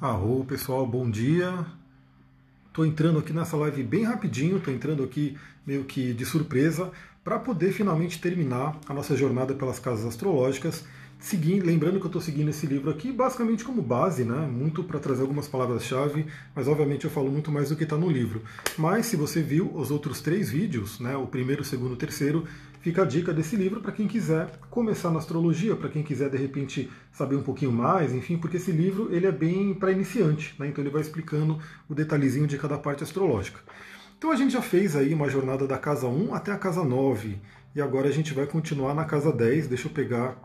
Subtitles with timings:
[0.00, 1.66] Arro, pessoal, bom dia.
[2.68, 5.36] Estou entrando aqui nessa live bem rapidinho, estou entrando aqui
[5.66, 6.92] meio que de surpresa
[7.24, 10.84] para poder finalmente terminar a nossa jornada pelas casas astrológicas.
[11.18, 14.46] Seguindo, lembrando que eu estou seguindo esse livro aqui basicamente como base, né?
[14.46, 18.08] muito para trazer algumas palavras-chave, mas obviamente eu falo muito mais do que está no
[18.08, 18.44] livro.
[18.76, 21.16] Mas se você viu os outros três vídeos, né?
[21.16, 22.44] o primeiro, o segundo, o terceiro,
[22.80, 26.36] fica a dica desse livro para quem quiser começar na astrologia, para quem quiser de
[26.36, 30.68] repente saber um pouquinho mais, enfim, porque esse livro ele é bem para iniciante, né?
[30.68, 31.58] então ele vai explicando
[31.88, 33.60] o detalhezinho de cada parte astrológica.
[34.16, 37.38] Então a gente já fez aí uma jornada da casa 1 até a casa 9,
[37.74, 40.36] e agora a gente vai continuar na casa 10, deixa eu pegar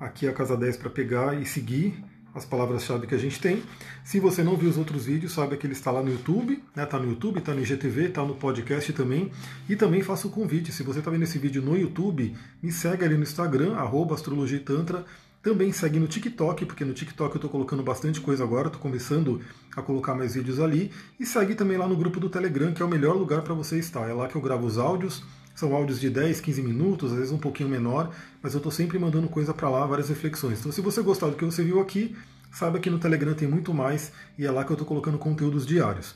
[0.00, 2.02] aqui a casa 10 para pegar e seguir
[2.34, 3.62] as palavras-chave que a gente tem.
[4.04, 6.86] Se você não viu os outros vídeos, saiba que ele está lá no YouTube, né?
[6.86, 9.30] Tá no YouTube, está no IGTV, está no podcast também.
[9.68, 13.04] E também faço o convite, se você está vendo esse vídeo no YouTube, me segue
[13.04, 15.04] ali no Instagram, arroba Astrologia Tantra.
[15.42, 19.40] Também segue no TikTok, porque no TikTok eu estou colocando bastante coisa agora, estou começando
[19.74, 20.92] a colocar mais vídeos ali.
[21.18, 23.76] E segue também lá no grupo do Telegram, que é o melhor lugar para você
[23.78, 24.08] estar.
[24.08, 25.24] É lá que eu gravo os áudios,
[25.54, 28.98] são áudios de 10, 15 minutos, às vezes um pouquinho menor, mas eu estou sempre
[28.98, 30.60] mandando coisa para lá, várias reflexões.
[30.60, 32.16] Então, se você gostar do que você viu aqui,
[32.52, 35.66] saiba que no Telegram tem muito mais e é lá que eu estou colocando conteúdos
[35.66, 36.14] diários.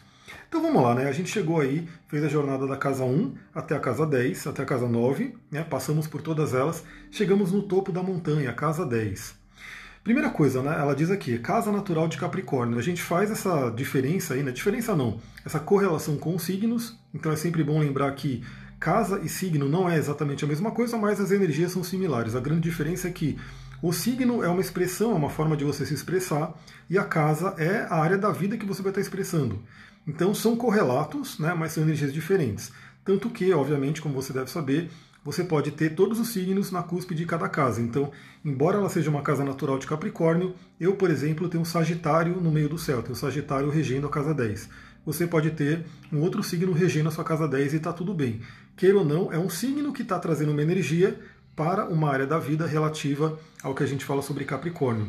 [0.49, 1.09] Então vamos lá, né?
[1.09, 4.63] A gente chegou aí, fez a jornada da casa 1 até a casa 10, até
[4.63, 5.63] a casa 9, né?
[5.63, 9.47] Passamos por todas elas, chegamos no topo da montanha, casa 10.
[10.03, 10.77] Primeira coisa, né?
[10.79, 12.79] Ela diz aqui, casa natural de Capricórnio.
[12.79, 14.53] A gente faz essa diferença aí, né?
[14.53, 16.97] Diferença não, essa correlação com os signos.
[17.13, 18.45] Então é sempre bom lembrar que
[18.79, 22.35] Casa e signo não é exatamente a mesma coisa, mas as energias são similares.
[22.35, 23.39] A grande diferença é que
[23.83, 26.55] o signo é uma expressão, é uma forma de você se expressar,
[26.89, 29.63] e a casa é a área da vida que você vai estar expressando.
[30.07, 32.73] Então são correlatos, né, mas são energias diferentes.
[33.05, 34.91] Tanto que, obviamente, como você deve saber,
[35.25, 37.81] você pode ter todos os signos na cúspide de cada casa.
[37.81, 38.13] Então,
[38.45, 42.51] embora ela seja uma casa natural de Capricórnio, eu, por exemplo, tenho um Sagitário no
[42.51, 44.69] meio do céu, tenho um Sagitário regendo a casa 10
[45.07, 48.41] você pode ter um outro signo regendo a sua casa 10 e está tudo bem.
[48.77, 51.19] Queira ou não, é um signo que está trazendo uma energia
[51.55, 55.09] para uma área da vida relativa ao que a gente fala sobre Capricórnio.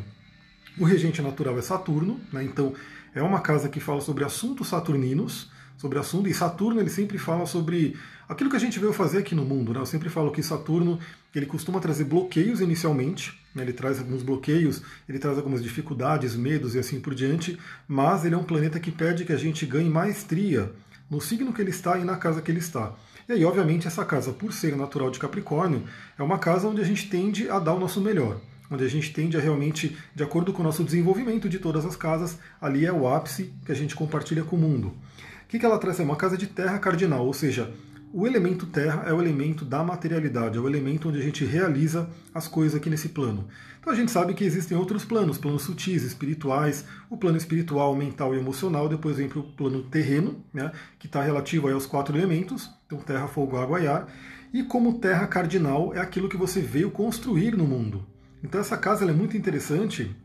[0.79, 2.43] O regente natural é Saturno, né?
[2.43, 2.73] então
[3.15, 7.47] é uma casa que fala sobre assuntos saturninos, sobre assunto, e Saturno ele sempre fala
[7.47, 9.73] sobre aquilo que a gente veio fazer aqui no mundo.
[9.73, 9.79] Né?
[9.79, 10.99] Eu sempre falo que Saturno
[11.33, 13.63] ele costuma trazer bloqueios inicialmente, né?
[13.63, 17.57] ele traz alguns bloqueios, ele traz algumas dificuldades, medos e assim por diante,
[17.87, 20.71] mas ele é um planeta que pede que a gente ganhe maestria
[21.09, 22.93] no signo que ele está e na casa que ele está.
[23.29, 25.83] E aí, obviamente, essa casa, por ser natural de Capricórnio,
[26.17, 28.39] é uma casa onde a gente tende a dar o nosso melhor
[28.69, 31.95] onde a gente tende a realmente, de acordo com o nosso desenvolvimento de todas as
[31.95, 34.87] casas, ali é o ápice que a gente compartilha com o mundo.
[34.87, 35.99] O que, ela traz?
[35.99, 37.73] É uma casa de terra cardinal, ou seja,
[38.13, 42.09] o elemento terra é o elemento da materialidade, é o elemento onde a gente realiza
[42.33, 43.47] as coisas aqui nesse plano.
[43.79, 48.33] Então a gente sabe que existem outros planos, planos sutis, espirituais, o plano espiritual, mental
[48.33, 52.69] e emocional, depois vem para o plano terreno, né, que está relativo aos quatro elementos,
[52.85, 54.07] então terra, fogo, água e ar.
[54.53, 58.05] E como terra cardinal é aquilo que você veio construir no mundo.
[58.43, 60.15] Então essa casa é muito interessante.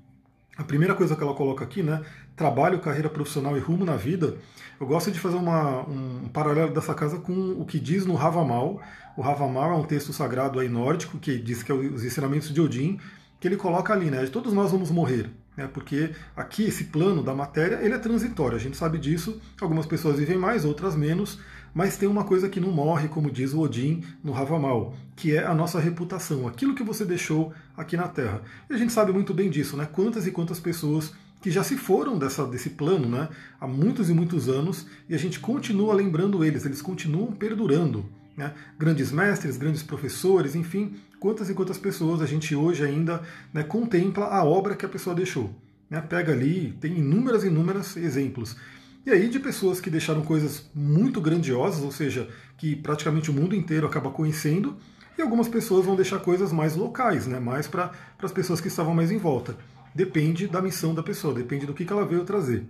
[0.56, 2.03] A primeira coisa que ela coloca aqui, né,
[2.37, 4.37] trabalho, carreira profissional e rumo na vida,
[4.80, 8.80] eu gosto de fazer uma, um paralelo dessa casa com o que diz no Havamal.
[9.16, 12.60] O Havamal é um texto sagrado aí nórdico que diz que é os ensinamentos de
[12.60, 12.98] Odin,
[13.38, 14.26] que ele coloca ali, né?
[14.26, 15.68] Todos nós vamos morrer, né?
[15.72, 18.56] Porque aqui esse plano da matéria ele é transitório.
[18.56, 19.40] A gente sabe disso.
[19.60, 21.38] Algumas pessoas vivem mais, outras menos.
[21.74, 25.44] Mas tem uma coisa que não morre, como diz o Odin no Havamal, que é
[25.44, 28.42] a nossa reputação, aquilo que você deixou aqui na Terra.
[28.68, 29.88] E a gente sabe muito bem disso, né?
[29.90, 33.28] Quantas e quantas pessoas que já se foram dessa, desse plano né,
[33.60, 38.06] há muitos e muitos anos e a gente continua lembrando eles, eles continuam perdurando.
[38.36, 38.54] Né?
[38.78, 43.20] Grandes mestres, grandes professores, enfim, quantas e quantas pessoas a gente hoje ainda
[43.52, 45.52] né, contempla a obra que a pessoa deixou.
[45.91, 46.00] Né?
[46.00, 48.56] Pega ali, tem inúmeras, inúmeros exemplos.
[49.04, 53.56] E aí de pessoas que deixaram coisas muito grandiosas, ou seja, que praticamente o mundo
[53.56, 54.76] inteiro acaba conhecendo,
[55.19, 57.41] e algumas pessoas vão deixar coisas mais locais, né?
[57.41, 57.91] mais para
[58.22, 59.56] as pessoas que estavam mais em volta
[59.94, 62.66] depende da missão da pessoa, depende do que ela veio trazer.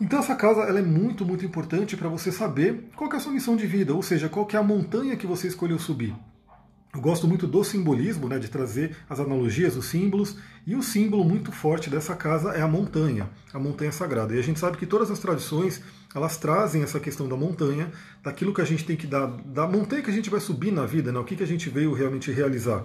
[0.00, 3.32] Então essa casa ela é muito, muito importante para você saber qual é a sua
[3.32, 6.14] missão de vida, ou seja, qual é a montanha que você escolheu subir.
[6.94, 10.36] Eu gosto muito do simbolismo, né, de trazer as analogias, os símbolos,
[10.66, 14.34] e o símbolo muito forte dessa casa é a montanha, a montanha sagrada.
[14.34, 15.82] E a gente sabe que todas as tradições,
[16.14, 17.92] elas trazem essa questão da montanha,
[18.22, 20.86] daquilo que a gente tem que dar, da montanha que a gente vai subir na
[20.86, 22.84] vida, né, o que, que a gente veio realmente realizar.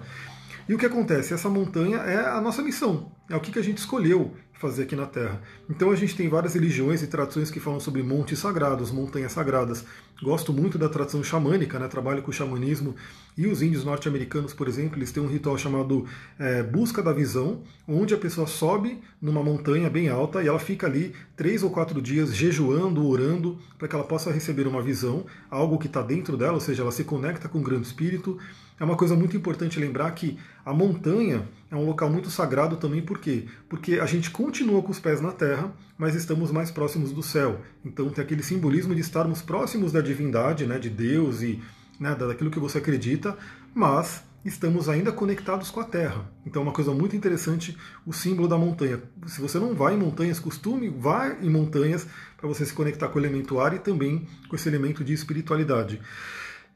[0.66, 1.34] E o que acontece?
[1.34, 3.12] Essa montanha é a nossa missão.
[3.28, 5.42] é o que, a gente escolheu fazer aqui na Terra.
[5.68, 9.84] Então a gente tem várias religiões e tradições que falam sobre montes sagrados, montanhas sagradas.
[10.22, 11.86] Gosto muito da tradição xamânica, né?
[11.86, 12.94] trabalho com o xamanismo.
[13.36, 16.06] E os índios norte-americanos, por exemplo, eles têm um ritual chamado
[16.38, 20.86] é, Busca da Visão, onde a pessoa sobe numa montanha bem alta e ela fica
[20.86, 25.78] ali três ou quatro dias jejuando, orando, para que ela possa receber uma visão, algo
[25.78, 28.38] que está dentro dela, ou seja, ela se conecta com o grande espírito.
[28.78, 33.02] É uma coisa muito importante lembrar que a montanha é um local muito sagrado também,
[33.02, 33.46] por quê?
[33.68, 37.60] Porque a gente continua com os pés na terra, mas estamos mais próximos do céu.
[37.84, 41.60] Então tem aquele simbolismo de estarmos próximos da divindade, né, de Deus e
[41.98, 43.36] né, daquilo que você acredita,
[43.74, 46.30] mas estamos ainda conectados com a Terra.
[46.46, 47.76] Então é uma coisa muito interessante
[48.06, 49.02] o símbolo da montanha.
[49.26, 52.06] Se você não vai em montanhas, costume vá em montanhas
[52.36, 56.00] para você se conectar com o elemento ar e também com esse elemento de espiritualidade.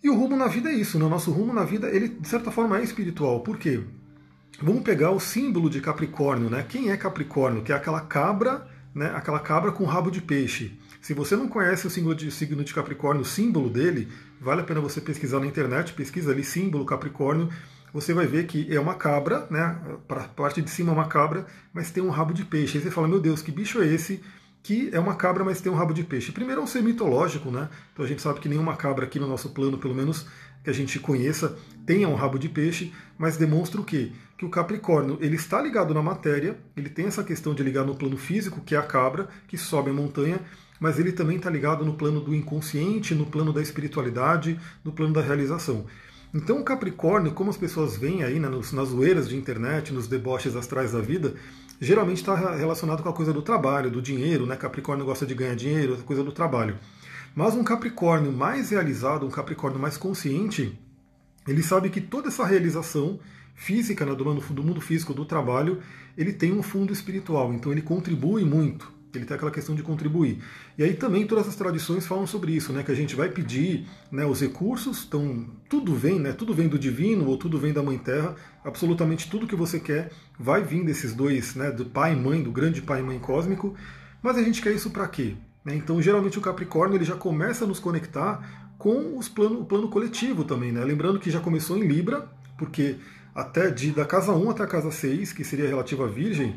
[0.03, 1.05] E o rumo na vida é isso, né?
[1.05, 3.41] o nosso rumo na vida, ele de certa forma é espiritual.
[3.41, 3.83] Por quê?
[4.62, 6.65] Vamos pegar o símbolo de Capricórnio, né?
[6.69, 7.62] Quem é Capricórnio?
[7.62, 9.12] Que é aquela cabra, né?
[9.15, 10.79] Aquela cabra com rabo de peixe.
[11.00, 14.09] Se você não conhece o signo de, signo de Capricórnio, o símbolo dele,
[14.41, 17.49] vale a pena você pesquisar na internet, pesquisa ali símbolo Capricórnio,
[17.93, 19.79] você vai ver que é uma cabra, né?
[20.06, 22.79] Para parte de cima é uma cabra, mas tem um rabo de peixe.
[22.79, 24.23] Aí você fala, meu Deus, que bicho é esse?
[24.69, 26.31] Que é uma cabra, mas tem um rabo de peixe.
[26.31, 27.70] Primeiro é um ser mitológico, né?
[27.91, 30.26] Então a gente sabe que nenhuma cabra aqui no nosso plano, pelo menos
[30.62, 31.56] que a gente conheça,
[31.87, 34.12] tenha um rabo de peixe, mas demonstra o quê?
[34.37, 37.94] Que o Capricórnio ele está ligado na matéria, ele tem essa questão de ligar no
[37.94, 40.38] plano físico, que é a cabra, que sobe a montanha,
[40.79, 45.14] mas ele também está ligado no plano do inconsciente, no plano da espiritualidade, no plano
[45.14, 45.87] da realização.
[46.35, 50.55] Então o Capricórnio, como as pessoas veem aí né, nas zoeiras de internet, nos deboches
[50.55, 51.37] astrais da vida,
[51.80, 54.56] geralmente está relacionado com a coisa do trabalho, do dinheiro, né?
[54.56, 56.78] Capricórnio gosta de ganhar dinheiro, a coisa do trabalho.
[57.34, 60.78] Mas um Capricórnio mais realizado, um Capricórnio mais consciente,
[61.46, 63.20] ele sabe que toda essa realização
[63.54, 65.80] física, né, do mundo físico, do trabalho,
[66.16, 68.98] ele tem um fundo espiritual, então ele contribui muito.
[69.14, 70.43] Ele tem aquela questão de contribuir.
[70.76, 72.82] E aí também todas as tradições falam sobre isso, né?
[72.82, 76.32] Que a gente vai pedir né, os recursos, então tudo vem, né?
[76.32, 78.37] Tudo vem do divino ou tudo vem da Mãe Terra.
[78.64, 81.70] Absolutamente tudo que você quer vai vir desses dois, né?
[81.70, 83.75] Do pai e mãe, do grande pai e mãe cósmico.
[84.22, 85.37] Mas a gente quer isso para quê?
[85.64, 85.75] Né?
[85.75, 89.88] Então, geralmente, o Capricórnio ele já começa a nos conectar com os plano, o plano
[89.88, 90.72] coletivo também.
[90.72, 90.84] Né?
[90.84, 92.96] Lembrando que já começou em Libra, porque
[93.34, 96.56] até de, da casa 1 até a casa 6, que seria relativa à Virgem,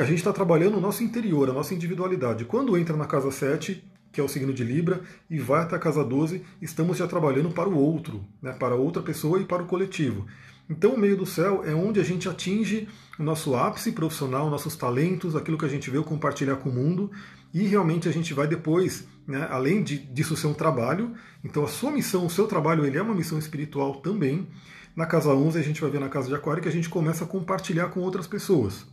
[0.00, 2.44] a gente está trabalhando o nosso interior, a nossa individualidade.
[2.44, 5.78] Quando entra na casa 7, que é o signo de Libra, e vai até a
[5.78, 8.52] casa 12, estamos já trabalhando para o outro, né?
[8.52, 10.26] para outra pessoa e para o coletivo.
[10.68, 14.76] Então, o meio do céu é onde a gente atinge o nosso ápice profissional, nossos
[14.76, 17.10] talentos, aquilo que a gente veio compartilhar com o mundo,
[17.52, 21.12] e realmente a gente vai depois, né, além de, disso ser um trabalho,
[21.44, 24.48] então a sua missão, o seu trabalho, ele é uma missão espiritual também.
[24.96, 27.24] Na casa 11 a gente vai ver na casa de Aquário que a gente começa
[27.24, 28.86] a compartilhar com outras pessoas.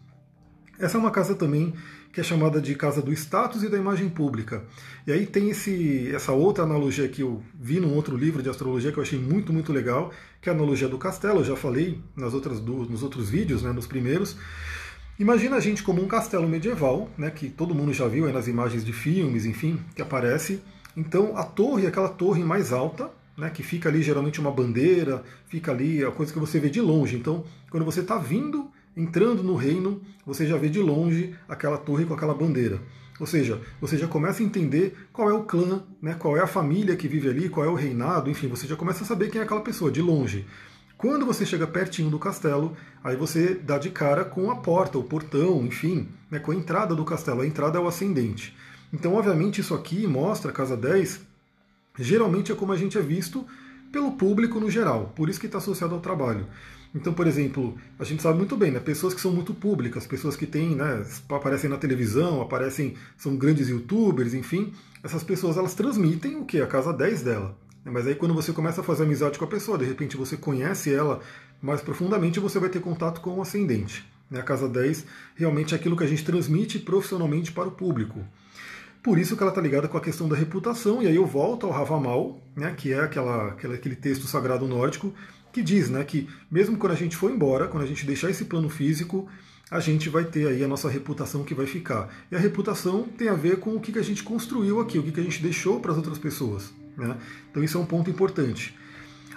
[0.80, 1.74] Essa é uma casa também
[2.14, 4.64] que é chamada de casa do status e da imagem pública.
[5.06, 8.90] E aí tem esse, essa outra analogia que eu vi num outro livro de astrologia
[8.92, 10.12] que eu achei muito, muito legal,
[10.42, 11.42] que é a analogia do castelo.
[11.42, 14.38] Eu já falei nas outras, nos outros vídeos, né, nos primeiros.
[15.20, 18.86] Imagina a gente como um castelo medieval, né, que todo mundo já viu nas imagens
[18.86, 20.62] de filmes, enfim, que aparece.
[20.96, 25.74] Então a torre, aquela torre mais alta, né, que fica ali geralmente uma bandeira, fica
[25.74, 27.18] ali a coisa que você vê de longe.
[27.18, 32.06] Então, quando você está vindo entrando no reino, você já vê de longe aquela torre
[32.06, 32.82] com aquela bandeira.
[33.18, 36.48] Ou seja, você já começa a entender qual é o clã, né, qual é a
[36.48, 39.40] família que vive ali, qual é o reinado, enfim, você já começa a saber quem
[39.40, 40.46] é aquela pessoa de longe.
[40.98, 45.04] Quando você chega pertinho do castelo, aí você dá de cara com a porta, o
[45.04, 47.42] portão, enfim, né, com a entrada do castelo.
[47.42, 48.56] A entrada é o ascendente.
[48.92, 51.22] Então, obviamente, isso aqui mostra, casa 10,
[51.98, 53.46] geralmente é como a gente é visto
[53.92, 56.48] pelo público no geral, por isso que está associado ao trabalho.
[56.94, 58.80] Então, por exemplo, a gente sabe muito bem, né?
[58.80, 63.70] Pessoas que são muito públicas, pessoas que têm, né, aparecem na televisão, aparecem, são grandes
[63.70, 66.60] youtubers, enfim, essas pessoas elas transmitem o que?
[66.62, 67.56] A casa 10 dela.
[67.86, 70.94] Mas aí quando você começa a fazer amizade com a pessoa, de repente você conhece
[70.94, 71.22] ela
[71.62, 74.06] mais profundamente, você vai ter contato com o ascendente.
[74.30, 74.40] Né?
[74.40, 75.06] A casa 10
[75.36, 78.20] realmente é aquilo que a gente transmite profissionalmente para o público.
[79.02, 81.66] Por isso que ela está ligada com a questão da reputação, e aí eu volto
[81.66, 85.14] ao Ravamal, né, que é aquela, aquele texto sagrado nórdico,
[85.52, 88.46] que diz né, que mesmo quando a gente for embora, quando a gente deixar esse
[88.46, 89.28] plano físico,
[89.70, 92.10] a gente vai ter aí a nossa reputação que vai ficar.
[92.32, 95.20] E a reputação tem a ver com o que a gente construiu aqui, o que
[95.20, 96.74] a gente deixou para as outras pessoas.
[96.98, 97.16] Né?
[97.50, 98.76] Então isso é um ponto importante.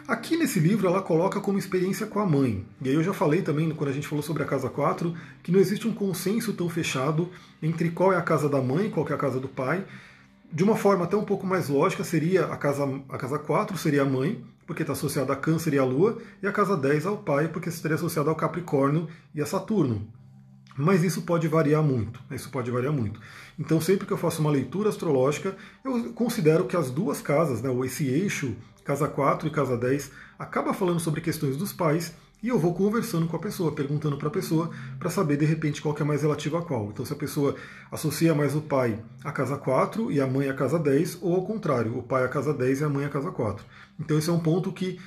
[0.09, 2.64] Aqui nesse livro ela coloca como experiência com a mãe.
[2.81, 5.52] E aí eu já falei também, quando a gente falou sobre a casa 4, que
[5.52, 7.31] não existe um consenso tão fechado
[7.62, 9.85] entre qual é a casa da mãe e qual é a casa do pai.
[10.52, 14.02] De uma forma até um pouco mais lógica, seria a casa, a casa 4 seria
[14.02, 17.19] a mãe, porque está associada a Câncer e a Lua, e a casa 10 ao
[17.19, 20.07] pai, porque estaria associada ao Capricórnio e a Saturno.
[20.76, 22.21] mas isso pode variar muito.
[22.31, 22.37] Né?
[22.37, 23.21] Isso pode variar muito.
[23.59, 25.54] Então, sempre que eu faço uma leitura astrológica,
[25.85, 30.73] eu considero que as duas casas, né, esse eixo, casa 4 e casa 10, acaba
[30.73, 34.31] falando sobre questões dos pais e eu vou conversando com a pessoa, perguntando para a
[34.31, 36.87] pessoa, para saber de repente qual que é mais relativa a qual.
[36.87, 37.54] Então, se a pessoa
[37.90, 41.45] associa mais o pai à casa 4 e a mãe à casa 10, ou ao
[41.45, 43.64] contrário, o pai à casa 10 e a mãe à casa 4.
[44.02, 44.99] Então, esse é um ponto que,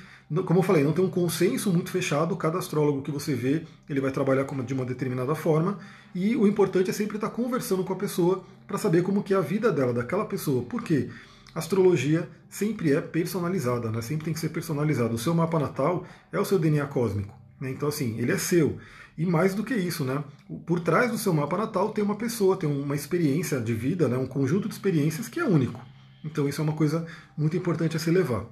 [0.46, 4.00] como eu falei, não tem um consenso muito fechado, cada astrólogo que você vê, ele
[4.00, 5.78] vai trabalhar de uma determinada forma,
[6.14, 9.36] e o importante é sempre estar conversando com a pessoa para saber como que é
[9.36, 10.62] a vida dela, daquela pessoa.
[10.62, 11.10] Por quê?
[11.56, 14.02] astrologia sempre é personalizada, né?
[14.02, 15.14] sempre tem que ser personalizada.
[15.14, 17.34] O seu mapa natal é o seu DNA cósmico.
[17.58, 17.70] Né?
[17.70, 18.76] Então, assim, ele é seu.
[19.16, 20.22] E mais do que isso, né?
[20.66, 24.18] por trás do seu mapa natal tem uma pessoa, tem uma experiência de vida, né?
[24.18, 25.80] um conjunto de experiências que é único.
[26.26, 27.06] Então, isso é uma coisa
[27.36, 28.44] muito importante a se levar.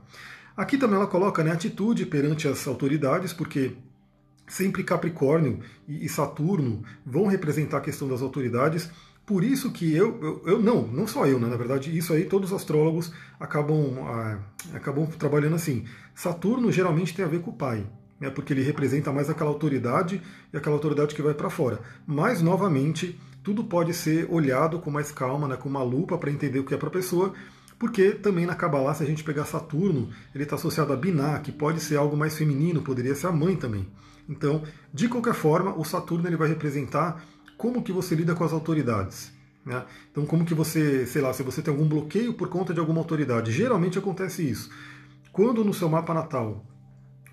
[0.56, 3.72] Aqui também ela coloca né, atitude perante as autoridades, porque
[4.46, 8.88] sempre Capricórnio e Saturno vão representar a questão das autoridades.
[9.26, 11.48] Por isso que eu, eu, eu, não, não só eu, né?
[11.48, 14.38] na verdade, isso aí todos os astrólogos acabam, ah,
[14.74, 15.86] acabam trabalhando assim.
[16.14, 17.86] Saturno geralmente tem a ver com o pai,
[18.20, 18.30] né?
[18.30, 21.80] porque ele representa mais aquela autoridade e aquela autoridade que vai para fora.
[22.06, 25.56] Mas, novamente, tudo pode ser olhado com mais calma, né?
[25.56, 27.32] com uma lupa para entender o que é para a pessoa,
[27.84, 31.52] porque também na Kabbalah, se a gente pegar Saturno, ele está associado a Binah, que
[31.52, 33.86] pode ser algo mais feminino, poderia ser a mãe também.
[34.26, 37.22] Então, de qualquer forma, o Saturno ele vai representar
[37.58, 39.30] como que você lida com as autoridades.
[39.66, 39.84] Né?
[40.10, 43.00] Então, como que você, sei lá, se você tem algum bloqueio por conta de alguma
[43.00, 43.52] autoridade.
[43.52, 44.70] Geralmente acontece isso.
[45.30, 46.64] Quando no seu mapa natal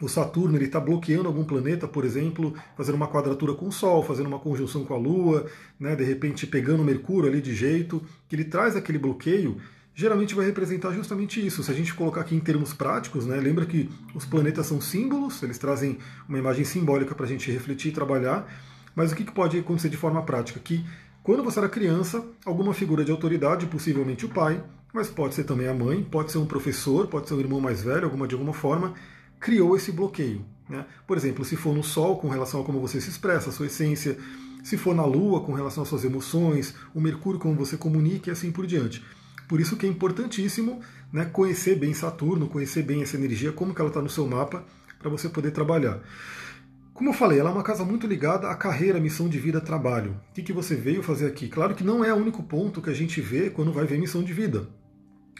[0.01, 4.27] o Saturno está bloqueando algum planeta, por exemplo, fazendo uma quadratura com o Sol, fazendo
[4.27, 5.45] uma conjunção com a Lua,
[5.79, 9.61] né, de repente pegando Mercúrio ali de jeito, que ele traz aquele bloqueio,
[9.93, 11.63] geralmente vai representar justamente isso.
[11.63, 15.41] Se a gente colocar aqui em termos práticos, né, lembra que os planetas são símbolos,
[15.43, 18.47] eles trazem uma imagem simbólica para a gente refletir e trabalhar.
[18.95, 20.59] Mas o que pode acontecer de forma prática?
[20.59, 20.85] Que
[21.23, 25.67] quando você era criança, alguma figura de autoridade, possivelmente o pai, mas pode ser também
[25.67, 28.53] a mãe, pode ser um professor, pode ser um irmão mais velho, alguma de alguma
[28.53, 28.93] forma,
[29.39, 30.43] criou esse bloqueio.
[30.67, 30.85] Né?
[31.05, 33.67] Por exemplo, se for no Sol, com relação a como você se expressa, a sua
[33.67, 34.17] essência,
[34.63, 38.31] se for na Lua, com relação às suas emoções, o Mercúrio, como você comunica e
[38.31, 39.03] assim por diante.
[39.51, 40.79] Por isso que é importantíssimo
[41.11, 44.63] né, conhecer bem Saturno, conhecer bem essa energia, como que ela está no seu mapa,
[44.97, 45.99] para você poder trabalhar.
[46.93, 50.11] Como eu falei, ela é uma casa muito ligada à carreira, missão de vida, trabalho.
[50.29, 51.49] O que, que você veio fazer aqui?
[51.49, 54.23] Claro que não é o único ponto que a gente vê quando vai ver missão
[54.23, 54.69] de vida.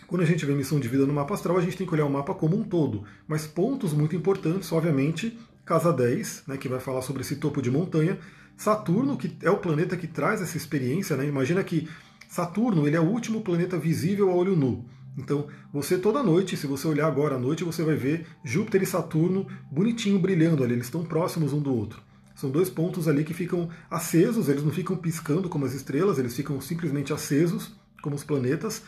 [0.07, 2.05] Quando a gente vê missão de vida no mapa astral, a gente tem que olhar
[2.05, 3.05] o mapa como um todo.
[3.25, 7.71] Mas pontos muito importantes, obviamente, casa 10, né, que vai falar sobre esse topo de
[7.71, 8.19] montanha.
[8.57, 11.15] Saturno, que é o planeta que traz essa experiência.
[11.15, 11.25] Né?
[11.27, 11.87] Imagina que
[12.31, 14.85] Saturno ele é o último planeta visível a olho nu.
[15.17, 18.85] Então, você toda noite, se você olhar agora à noite, você vai ver Júpiter e
[18.85, 22.01] Saturno bonitinho brilhando ali, eles estão próximos um do outro.
[22.33, 26.33] São dois pontos ali que ficam acesos, eles não ficam piscando como as estrelas, eles
[26.33, 28.81] ficam simplesmente acesos, como os planetas.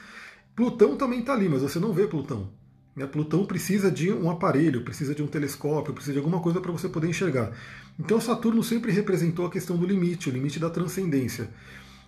[0.56, 2.50] Plutão também está ali, mas você não vê Plutão.
[2.96, 3.06] Né?
[3.06, 6.88] Plutão precisa de um aparelho, precisa de um telescópio, precisa de alguma coisa para você
[6.88, 7.52] poder enxergar.
[8.00, 11.50] Então Saturno sempre representou a questão do limite, o limite da transcendência.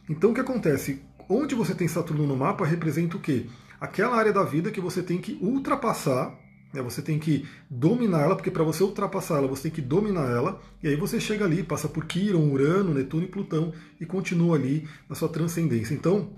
[0.10, 1.02] Então o que acontece?
[1.28, 3.46] Onde você tem Saturno no mapa representa o quê?
[3.80, 6.38] aquela área da vida que você tem que ultrapassar,
[6.74, 10.30] né, você tem que dominar ela, porque para você ultrapassar ela, você tem que dominar
[10.30, 14.56] ela, e aí você chega ali, passa por Quiron, Urano, Netuno e Plutão e continua
[14.56, 15.94] ali na sua transcendência.
[15.94, 16.30] Então,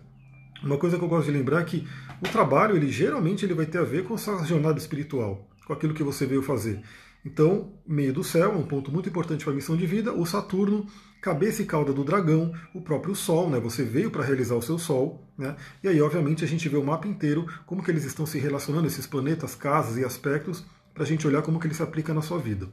[0.63, 1.87] uma coisa que eu gosto de lembrar é que
[2.21, 5.73] o trabalho, ele geralmente ele vai ter a ver com a sua jornada espiritual, com
[5.73, 6.81] aquilo que você veio fazer.
[7.27, 10.87] Então, meio do céu, um ponto muito importante para a missão de vida, o Saturno
[11.21, 13.59] cabeça e cauda do dragão, o próprio Sol, né?
[13.59, 15.57] Você veio para realizar o seu Sol, né?
[15.83, 18.87] E aí, obviamente, a gente vê o mapa inteiro, como que eles estão se relacionando,
[18.87, 22.21] esses planetas, casas e aspectos, para a gente olhar como que ele se aplica na
[22.21, 22.69] sua vida.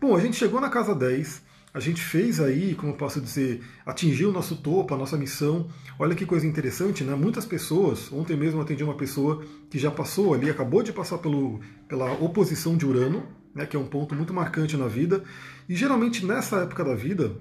[0.00, 1.42] Bom, a gente chegou na casa 10,
[1.74, 5.68] a gente fez aí, como eu posso dizer, atingiu o nosso topo, a nossa missão.
[5.98, 7.14] Olha que coisa interessante, né?
[7.14, 11.60] Muitas pessoas, ontem mesmo atendi uma pessoa que já passou ali, acabou de passar pelo,
[11.86, 15.22] pela oposição de Urano, né, que é um ponto muito marcante na vida.
[15.68, 17.32] E geralmente nessa época da vida,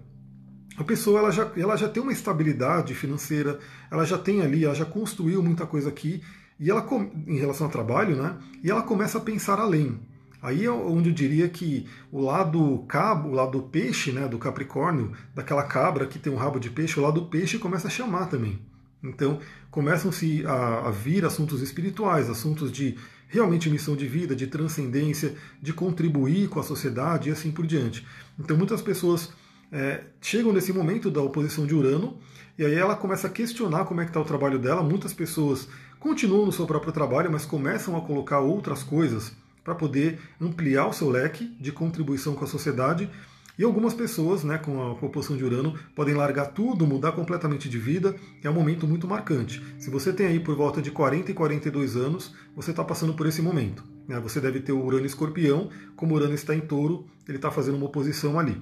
[0.78, 3.60] a pessoa ela já, ela já tem uma estabilidade financeira,
[3.92, 6.22] ela já tem ali, ela já construiu muita coisa aqui,
[6.60, 6.88] e ela
[7.28, 8.38] em relação ao trabalho, né?
[8.64, 10.00] E ela começa a pensar além.
[10.42, 15.14] Aí é onde eu diria que o lado cabo, o lado peixe, né, do Capricórnio,
[15.34, 18.60] daquela cabra que tem um rabo de peixe, o lado peixe começa a chamar também.
[19.02, 19.40] Então
[19.72, 25.74] começam-se a, a vir assuntos espirituais, assuntos de realmente missão de vida, de transcendência, de
[25.74, 28.06] contribuir com a sociedade e assim por diante.
[28.40, 29.32] Então muitas pessoas
[29.72, 32.20] é, chegam nesse momento da oposição de Urano,
[32.58, 34.84] e aí ela começa a questionar como é que está o trabalho dela.
[34.84, 35.68] Muitas pessoas
[36.00, 39.32] continuam no seu próprio trabalho, mas começam a colocar outras coisas
[39.64, 43.10] para poder ampliar o seu leque de contribuição com a sociedade.
[43.58, 47.78] E algumas pessoas, né, com a composição de Urano, podem largar tudo, mudar completamente de
[47.78, 48.16] vida.
[48.44, 49.62] É um momento muito marcante.
[49.78, 53.28] Se você tem aí por volta de 40 e 42 anos, você está passando por
[53.28, 53.84] esse momento.
[54.08, 54.20] Né?
[54.20, 57.78] Você deve ter o Urano escorpião, como o Urano está em touro, ele está fazendo
[57.78, 58.60] uma oposição ali.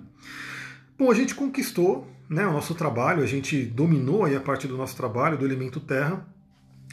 [1.00, 4.78] Bom, a gente conquistou né, o nosso trabalho, a gente dominou aí a parte do
[4.78, 6.26] nosso trabalho, do elemento terra.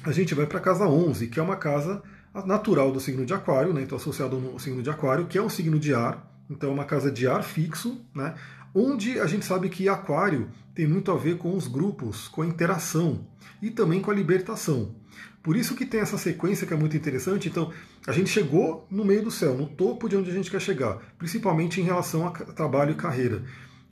[0.04, 2.00] A gente vai para a casa 11, que é uma casa
[2.46, 5.48] natural do signo de Aquário, né, então associado ao signo de Aquário, que é um
[5.48, 8.34] signo de ar, então é uma casa de ar fixo, né,
[8.74, 12.46] onde a gente sabe que Aquário tem muito a ver com os grupos, com a
[12.46, 13.26] interação
[13.60, 14.94] e também com a libertação.
[15.42, 17.48] Por isso que tem essa sequência que é muito interessante.
[17.48, 17.72] Então,
[18.06, 20.98] a gente chegou no meio do céu, no topo de onde a gente quer chegar,
[21.16, 23.42] principalmente em relação a trabalho e carreira.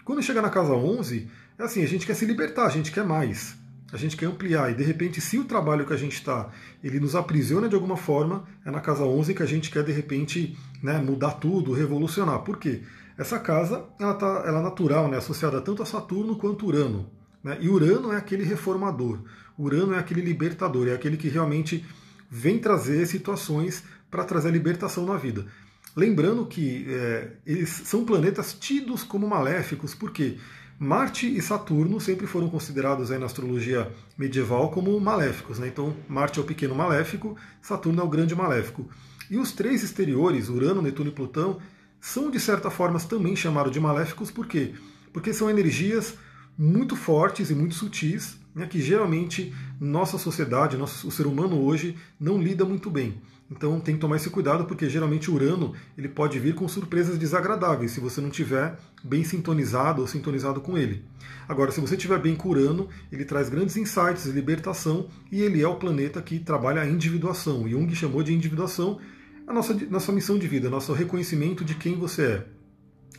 [0.05, 3.05] Quando chega na casa 11, é assim, a gente quer se libertar, a gente quer
[3.05, 3.57] mais,
[3.93, 4.71] a gente quer ampliar.
[4.71, 6.51] E de repente, se o trabalho que a gente está,
[6.83, 9.93] ele nos aprisiona de alguma forma, é na casa 11 que a gente quer de
[9.93, 12.41] repente né, mudar tudo, revolucionar.
[12.41, 12.83] Por quê?
[13.17, 17.11] Essa casa, ela, tá, ela é natural, né, associada tanto a Saturno quanto Urano.
[17.43, 17.57] Né?
[17.61, 19.21] E Urano é aquele reformador,
[19.59, 21.85] Urano é aquele libertador, é aquele que realmente
[22.29, 25.47] vem trazer situações para trazer libertação na vida.
[25.97, 30.37] Lembrando que é, eles são planetas tidos como maléficos, porque
[30.79, 35.59] Marte e Saturno sempre foram considerados aí na astrologia medieval como maléficos.
[35.59, 35.69] Né?
[35.69, 38.89] Então, Marte é o pequeno maléfico, Saturno é o grande maléfico.
[39.31, 41.59] E os três exteriores, Urano, Netuno e Plutão,
[41.99, 44.75] são de certa forma também chamados de maléficos, por quê?
[45.13, 46.15] Porque são energias
[46.59, 51.97] muito fortes e muito sutis, né, que geralmente nossa sociedade, nosso, o ser humano hoje,
[52.21, 53.21] não lida muito bem.
[53.51, 57.93] Então tem que tomar esse cuidado porque geralmente Urano ele pode vir com surpresas desagradáveis
[57.93, 61.05] se você não tiver bem sintonizado ou sintonizado com ele.
[61.49, 65.69] Agora, se você estiver bem com Urano, ele traz grandes insights, libertação e ele é
[65.69, 67.69] o planeta que trabalha a individuação.
[67.69, 68.99] Jung chamou de individuação
[69.47, 72.47] a nossa, nossa missão de vida, nosso reconhecimento de quem você é.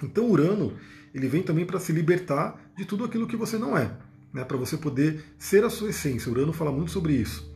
[0.03, 0.73] Então Urano
[1.13, 3.97] ele vem também para se libertar de tudo aquilo que você não é,
[4.33, 6.29] né, para você poder ser a sua essência.
[6.29, 7.49] Urano fala muito sobre isso.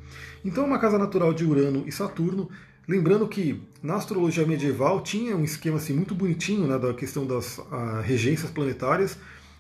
[0.44, 2.50] Então, é uma casa natural de Urano e Saturno.
[2.88, 7.60] Lembrando que na astrologia medieval tinha um esquema assim, muito bonitinho né, da questão das
[7.60, 9.18] uh, regências planetárias,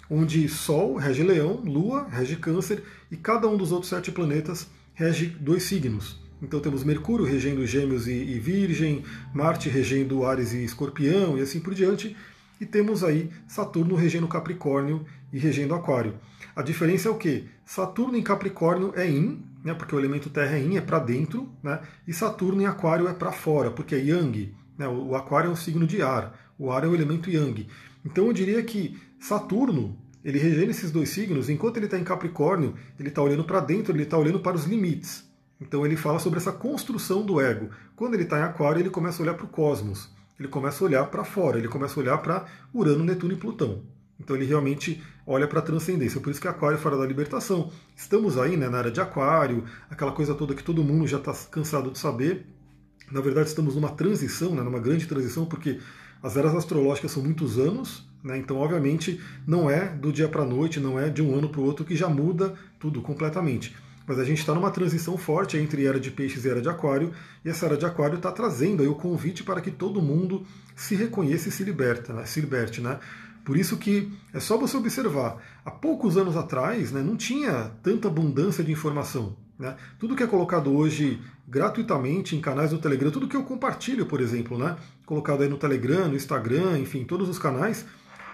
[0.09, 5.27] onde Sol rege Leão, Lua rege Câncer e cada um dos outros sete planetas rege
[5.39, 6.19] dois signos.
[6.41, 9.03] Então temos Mercúrio regendo Gêmeos e, e Virgem,
[9.33, 12.17] Marte regendo Ares e Escorpião e assim por diante,
[12.59, 16.15] e temos aí Saturno regendo Capricórnio e regendo Aquário.
[16.55, 17.45] A diferença é o que?
[17.63, 21.49] Saturno em Capricórnio é Yin, né, porque o elemento terra é yin, é para dentro,
[21.61, 24.53] né, e Saturno em aquário é para fora, porque é yang.
[24.77, 27.67] Né, o aquário é um signo de ar, o ar é o elemento yang.
[28.05, 32.75] Então eu diria que Saturno, ele regendo esses dois signos, enquanto ele está em Capricórnio,
[32.99, 35.29] ele está olhando para dentro, ele está olhando para os limites.
[35.59, 37.69] Então ele fala sobre essa construção do ego.
[37.95, 40.87] Quando ele está em aquário, ele começa a olhar para o cosmos, ele começa a
[40.87, 43.83] olhar para fora, ele começa a olhar para Urano, Netuno e Plutão.
[44.21, 46.21] Então ele realmente olha para a transcendência.
[46.21, 47.71] Por isso que Aquário fala da libertação.
[47.95, 51.33] Estamos aí né, na área de Aquário, aquela coisa toda que todo mundo já está
[51.49, 52.45] cansado de saber.
[53.11, 55.79] Na verdade, estamos numa transição, né, numa grande transição, porque
[56.23, 60.45] as eras astrológicas são muitos anos, né, então, obviamente, não é do dia para a
[60.45, 63.75] noite, não é de um ano para o outro que já muda tudo completamente.
[64.07, 67.11] Mas a gente está numa transição forte entre era de peixes e era de aquário,
[67.43, 70.95] e essa era de aquário está trazendo aí o convite para que todo mundo se
[70.95, 72.79] reconheça e se liberta, né, se liberte.
[72.81, 72.97] Né?
[73.43, 75.37] Por isso que é só você observar.
[75.65, 79.35] Há poucos anos atrás né, não tinha tanta abundância de informação.
[79.57, 79.75] Né?
[79.99, 84.21] Tudo que é colocado hoje gratuitamente em canais do Telegram, tudo que eu compartilho, por
[84.21, 87.85] exemplo, né, colocado aí no Telegram, no Instagram, enfim, todos os canais,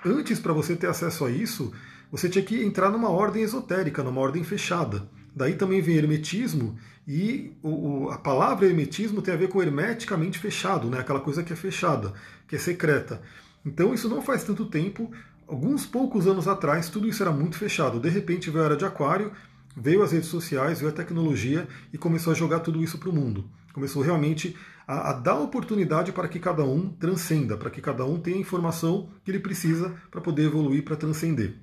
[0.06, 1.74] antes para você ter acesso a isso,
[2.12, 5.10] você tinha que entrar numa ordem esotérica, numa ordem fechada.
[5.36, 10.89] Daí também vem hermetismo, e o, a palavra hermetismo tem a ver com hermeticamente fechado,
[10.89, 11.00] né?
[11.00, 12.13] aquela coisa que é fechada,
[12.48, 13.22] que é secreta.
[13.67, 15.12] Então isso não faz tanto tempo,
[15.45, 17.99] alguns poucos anos atrás, tudo isso era muito fechado.
[17.99, 19.34] De repente veio a era de aquário,
[19.75, 23.13] veio as redes sociais, veio a tecnologia e começou a jogar tudo isso para o
[23.13, 23.49] mundo.
[23.73, 24.56] Começou realmente
[24.88, 28.39] a, a, dar oportunidade para que cada um transcenda, para que cada um tenha a
[28.39, 31.56] informação que ele precisa para poder evoluir, para transcender.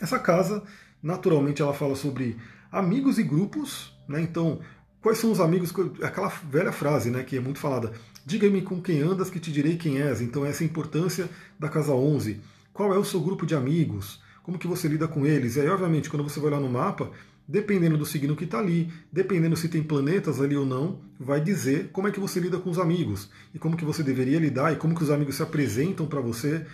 [0.00, 0.62] Essa casa,
[1.02, 2.36] naturalmente, ela fala sobre
[2.70, 4.20] amigos e grupos, né?
[4.20, 4.60] Então,
[5.04, 5.70] quais são os amigos?
[6.02, 7.92] Aquela velha frase, né, que é muito falada.
[8.24, 10.22] Diga-me com quem andas que te direi quem és.
[10.22, 11.28] Então essa é a importância
[11.60, 12.40] da casa 11.
[12.72, 14.18] Qual é o seu grupo de amigos?
[14.42, 15.56] Como que você lida com eles?
[15.56, 17.10] E aí, obviamente, quando você vai lá no mapa,
[17.46, 21.90] dependendo do signo que está ali, dependendo se tem planetas ali ou não, vai dizer
[21.92, 24.76] como é que você lida com os amigos e como que você deveria lidar e
[24.76, 26.64] como que os amigos se apresentam para você.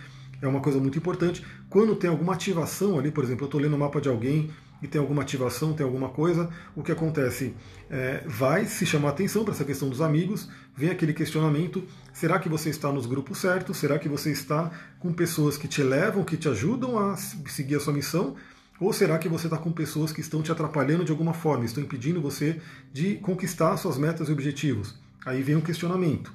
[0.41, 1.45] É uma coisa muito importante.
[1.69, 4.49] Quando tem alguma ativação ali, por exemplo, eu estou lendo o mapa de alguém
[4.81, 7.53] e tem alguma ativação, tem alguma coisa, o que acontece?
[7.89, 12.49] É, vai se chamar atenção para essa questão dos amigos, vem aquele questionamento: será que
[12.49, 13.77] você está nos grupos certos?
[13.77, 17.79] Será que você está com pessoas que te levam, que te ajudam a seguir a
[17.79, 18.35] sua missão?
[18.79, 21.83] Ou será que você está com pessoas que estão te atrapalhando de alguma forma, estão
[21.83, 22.59] impedindo você
[22.91, 24.95] de conquistar suas metas e objetivos?
[25.23, 26.33] Aí vem um questionamento.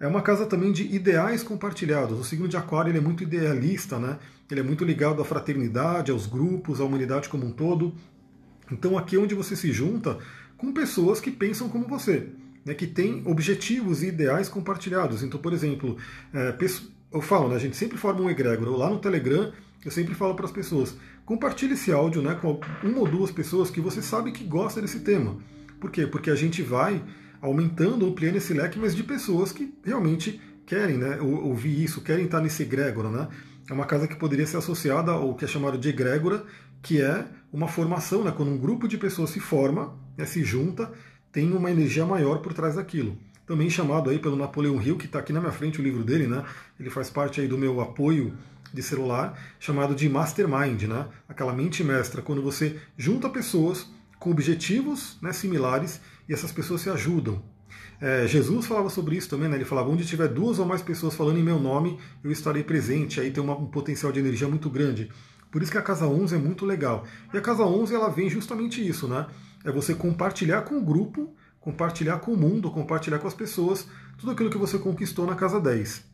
[0.00, 2.18] É uma casa também de ideais compartilhados.
[2.18, 4.18] O signo de Aquário ele é muito idealista, né?
[4.50, 7.94] Ele é muito ligado à fraternidade, aos grupos, à humanidade como um todo.
[8.72, 10.16] Então aqui é onde você se junta
[10.56, 12.28] com pessoas que pensam como você,
[12.64, 12.72] né?
[12.72, 15.22] que têm objetivos e ideais compartilhados.
[15.22, 15.98] Então, por exemplo,
[16.32, 16.56] é,
[17.12, 17.56] eu falo, né?
[17.56, 18.70] A gente sempre forma um egrégora.
[18.70, 19.52] Lá no Telegram
[19.84, 22.38] eu sempre falo para as pessoas: compartilhe esse áudio, né?
[22.40, 25.36] Com uma ou duas pessoas que você sabe que gosta desse tema.
[25.78, 26.06] Por quê?
[26.06, 27.02] Porque a gente vai
[27.40, 32.40] aumentando, ampliando esse leque, mas de pessoas que realmente querem né, ouvir isso, querem estar
[32.40, 33.10] nesse egrégora.
[33.10, 33.28] Né?
[33.68, 36.44] É uma casa que poderia ser associada ao que é chamado de egrégora,
[36.82, 40.92] que é uma formação, né, quando um grupo de pessoas se forma, né, se junta,
[41.32, 43.16] tem uma energia maior por trás daquilo.
[43.46, 46.28] Também chamado aí pelo Napoleão Hill, que está aqui na minha frente o livro dele,
[46.28, 46.44] né?
[46.78, 48.32] Ele faz parte aí do meu apoio
[48.72, 51.08] de celular, chamado de Mastermind, né?
[51.28, 53.88] Aquela mente mestra, quando você junta pessoas
[54.20, 56.00] com objetivos né, similares
[56.30, 57.42] e essas pessoas se ajudam.
[58.00, 59.56] É, Jesus falava sobre isso também, né?
[59.56, 63.20] ele falava: onde tiver duas ou mais pessoas falando em meu nome, eu estarei presente.
[63.20, 65.10] Aí tem uma, um potencial de energia muito grande.
[65.50, 67.04] Por isso que a casa 11 é muito legal.
[67.34, 69.26] E a casa 11 ela vem justamente isso, né?
[69.64, 74.30] É você compartilhar com o grupo, compartilhar com o mundo, compartilhar com as pessoas tudo
[74.30, 76.04] aquilo que você conquistou na casa 10.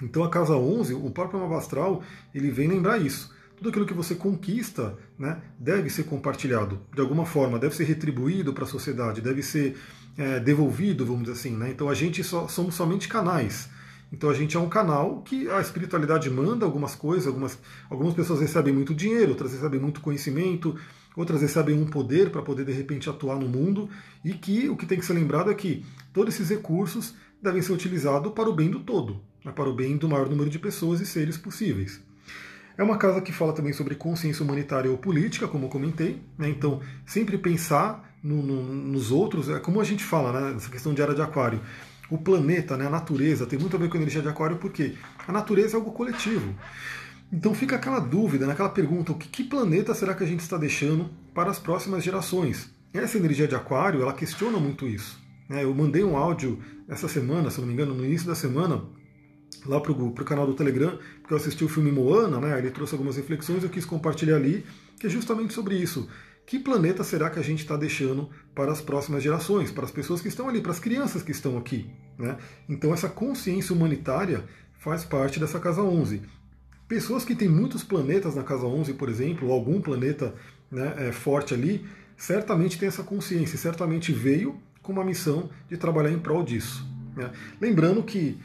[0.00, 2.02] Então a casa 11, o próprio mapa astral,
[2.34, 3.30] ele vem lembrar isso
[3.62, 8.52] tudo aquilo que você conquista né, deve ser compartilhado de alguma forma, deve ser retribuído
[8.52, 9.76] para a sociedade, deve ser
[10.18, 11.56] é, devolvido, vamos dizer assim.
[11.56, 11.70] Né?
[11.70, 13.70] Então a gente só, somos somente canais.
[14.12, 17.56] Então a gente é um canal que a espiritualidade manda algumas coisas, algumas,
[17.88, 20.76] algumas pessoas recebem muito dinheiro, outras recebem muito conhecimento,
[21.16, 23.88] outras recebem um poder para poder de repente atuar no mundo,
[24.24, 27.72] e que o que tem que ser lembrado é que todos esses recursos devem ser
[27.72, 31.00] utilizados para o bem do todo, né, para o bem do maior número de pessoas
[31.00, 32.02] e seres possíveis.
[32.76, 36.22] É uma casa que fala também sobre consciência humanitária ou política, como eu comentei.
[36.38, 36.48] Né?
[36.48, 40.56] Então, sempre pensar no, no, nos outros, é como a gente fala, né?
[40.56, 41.60] essa questão de era de aquário.
[42.10, 44.94] O planeta, né, a natureza, tem muito a ver com a energia de aquário, porque
[45.26, 46.54] a natureza é algo coletivo.
[47.32, 50.40] Então fica aquela dúvida, né, aquela pergunta, o que, que planeta será que a gente
[50.40, 52.70] está deixando para as próximas gerações?
[52.92, 55.18] Essa energia de aquário, ela questiona muito isso.
[55.48, 55.64] Né?
[55.64, 58.84] Eu mandei um áudio essa semana, se não me engano, no início da semana,
[59.66, 62.58] lá para o canal do Telegram, porque eu assisti o filme Moana, né?
[62.58, 64.64] Ele trouxe algumas reflexões, eu quis compartilhar ali,
[64.98, 66.08] que é justamente sobre isso.
[66.44, 70.20] Que planeta será que a gente está deixando para as próximas gerações, para as pessoas
[70.20, 71.88] que estão ali, para as crianças que estão aqui?
[72.18, 72.36] Né?
[72.68, 74.44] Então, essa consciência humanitária
[74.78, 76.22] faz parte dessa casa 11.
[76.88, 80.34] Pessoas que têm muitos planetas na casa 11, por exemplo, ou algum planeta
[80.70, 86.10] né, é, forte ali, certamente tem essa consciência, certamente veio com uma missão de trabalhar
[86.10, 86.84] em prol disso.
[87.16, 87.30] Né?
[87.60, 88.38] Lembrando que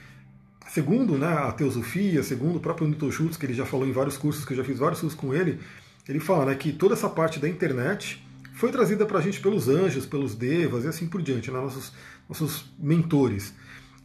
[0.68, 4.18] Segundo né, a teosofia, segundo o próprio Newton Schultz, que ele já falou em vários
[4.18, 5.60] cursos, que eu já fiz vários cursos com ele,
[6.08, 9.68] ele fala né, que toda essa parte da internet foi trazida para a gente pelos
[9.68, 11.94] anjos, pelos devas e assim por diante, né, nossos,
[12.28, 13.54] nossos mentores.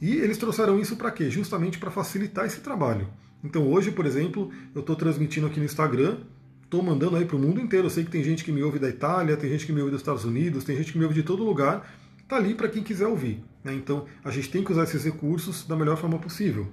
[0.01, 1.31] E eles trouxeram isso para quê?
[1.31, 3.09] Justamente para facilitar esse trabalho.
[3.43, 6.19] Então hoje, por exemplo, eu estou transmitindo aqui no Instagram,
[6.65, 7.87] estou mandando aí para o mundo inteiro.
[7.87, 9.93] Eu sei que tem gente que me ouve da Itália, tem gente que me ouve
[9.93, 11.87] dos Estados Unidos, tem gente que me ouve de todo lugar
[12.33, 13.45] está ali para quem quiser ouvir.
[13.65, 13.75] Né?
[13.75, 16.69] Então a gente tem que usar esses recursos da melhor forma possível.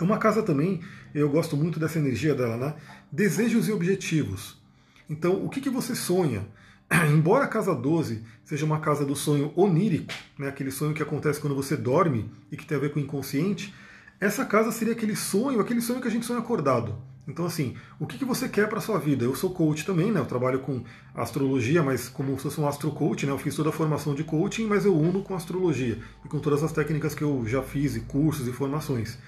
[0.00, 0.80] Uma casa também,
[1.14, 2.74] eu gosto muito dessa energia dela, né?
[3.10, 4.60] Desejos e objetivos.
[5.08, 6.46] Então, o que, que você sonha?
[7.12, 11.40] Embora a casa 12 seja uma casa do sonho onírico, né, aquele sonho que acontece
[11.40, 13.72] quando você dorme e que tem a ver com o inconsciente,
[14.20, 16.96] essa casa seria aquele sonho, aquele sonho que a gente sonha acordado.
[17.26, 19.24] Então, assim, o que, que você quer para a sua vida?
[19.24, 20.18] Eu sou coach também, né?
[20.18, 20.82] Eu trabalho com
[21.14, 23.32] astrologia, mas como se fosse um astrocoach, né?
[23.32, 26.64] Eu fiz toda a formação de coaching, mas eu uno com astrologia e com todas
[26.64, 29.18] as técnicas que eu já fiz, e cursos e formações.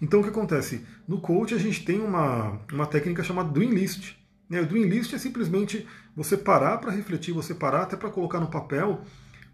[0.00, 0.84] Então, o que acontece?
[1.08, 4.14] No coach, a gente tem uma, uma técnica chamada Dream List.
[4.50, 4.60] Né?
[4.60, 8.48] O Dream List é simplesmente você parar para refletir, você parar até para colocar no
[8.48, 9.00] papel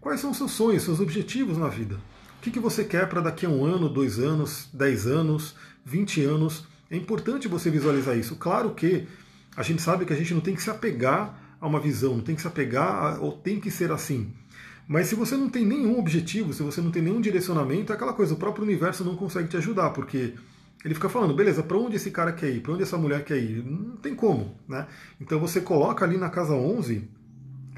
[0.01, 1.95] quais são os seus sonhos, seus objetivos na vida.
[2.39, 6.21] O que, que você quer para daqui a um ano, dois anos, dez anos, vinte
[6.21, 8.35] anos é importante você visualizar isso.
[8.35, 9.07] Claro que
[9.55, 12.23] a gente sabe que a gente não tem que se apegar a uma visão, não
[12.23, 14.33] tem que se apegar a, ou tem que ser assim.
[14.87, 18.13] Mas se você não tem nenhum objetivo, se você não tem nenhum direcionamento, é aquela
[18.13, 20.33] coisa, o próprio universo não consegue te ajudar, porque
[20.83, 22.61] ele fica falando, beleza, para onde esse cara quer ir?
[22.61, 23.63] Para onde essa mulher quer ir?
[23.63, 24.87] Não tem como, né?
[25.19, 27.07] Então você coloca ali na casa 11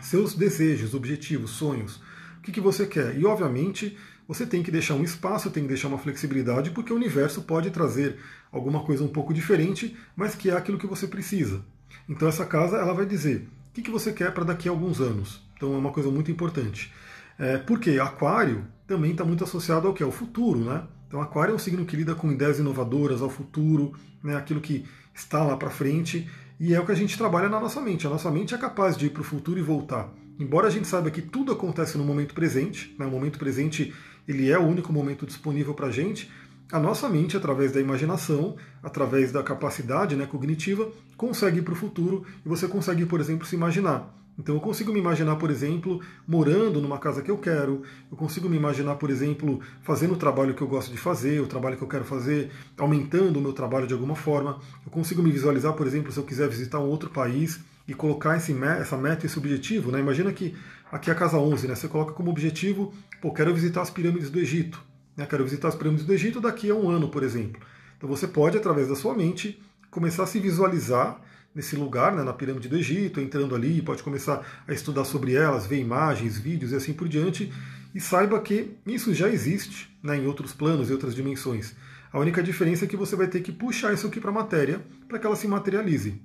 [0.01, 1.97] seus desejos, objetivos, sonhos.
[2.37, 3.17] O que, que você quer?
[3.17, 3.97] E obviamente
[4.31, 7.69] você tem que deixar um espaço, tem que deixar uma flexibilidade, porque o universo pode
[7.69, 8.15] trazer
[8.49, 11.61] alguma coisa um pouco diferente, mas que é aquilo que você precisa.
[12.07, 15.01] Então essa casa ela vai dizer o que, que você quer para daqui a alguns
[15.01, 15.45] anos.
[15.57, 16.93] Então é uma coisa muito importante.
[17.37, 20.01] É, porque Aquário também está muito associado ao que?
[20.01, 20.83] Ao futuro, né?
[21.09, 23.91] Então Aquário é um signo que lida com ideias inovadoras, ao futuro,
[24.23, 24.37] né?
[24.37, 27.81] aquilo que está lá para frente, e é o que a gente trabalha na nossa
[27.81, 28.07] mente.
[28.07, 30.09] A nossa mente é capaz de ir para o futuro e voltar.
[30.39, 33.05] Embora a gente saiba que tudo acontece no momento presente, né?
[33.05, 33.93] o momento presente
[34.27, 36.29] ele é o único momento disponível para a gente,
[36.71, 41.75] a nossa mente, através da imaginação, através da capacidade né, cognitiva, consegue ir para o
[41.75, 44.15] futuro e você consegue, por exemplo, se imaginar.
[44.39, 48.47] Então eu consigo me imaginar, por exemplo, morando numa casa que eu quero, eu consigo
[48.47, 51.83] me imaginar, por exemplo, fazendo o trabalho que eu gosto de fazer, o trabalho que
[51.83, 54.57] eu quero fazer, aumentando o meu trabalho de alguma forma.
[54.85, 58.37] Eu consigo me visualizar, por exemplo, se eu quiser visitar um outro país e colocar
[58.37, 59.91] esse, essa meta, esse objetivo.
[59.91, 59.99] Né?
[59.99, 60.55] Imagina que
[60.91, 61.75] aqui é a casa 11, né?
[61.75, 64.83] você coloca como objetivo, pô, quero visitar as pirâmides do Egito.
[65.15, 65.25] Né?
[65.25, 67.61] Quero visitar as pirâmides do Egito daqui a um ano, por exemplo.
[67.97, 71.21] Então você pode, através da sua mente, começar a se visualizar
[71.53, 75.65] nesse lugar, né, na pirâmide do Egito, entrando ali, pode começar a estudar sobre elas,
[75.65, 77.51] ver imagens, vídeos e assim por diante,
[77.93, 81.75] e saiba que isso já existe né, em outros planos e outras dimensões.
[82.11, 84.81] A única diferença é que você vai ter que puxar isso aqui para a matéria
[85.07, 86.21] para que ela se materialize.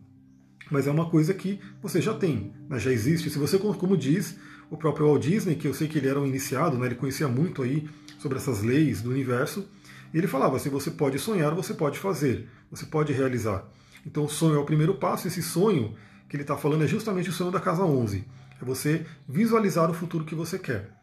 [0.70, 3.30] Mas é uma coisa que você já tem, né, já existe.
[3.30, 4.36] Se você, como diz
[4.70, 7.28] o próprio Walt Disney, que eu sei que ele era um iniciado, né, ele conhecia
[7.28, 9.68] muito aí sobre essas leis do universo,
[10.12, 13.64] e ele falava: se você pode sonhar, você pode fazer, você pode realizar.
[14.04, 15.94] Então o sonho é o primeiro passo, esse sonho
[16.28, 18.24] que ele está falando é justamente o sonho da casa 11.
[18.60, 20.95] É você visualizar o futuro que você quer.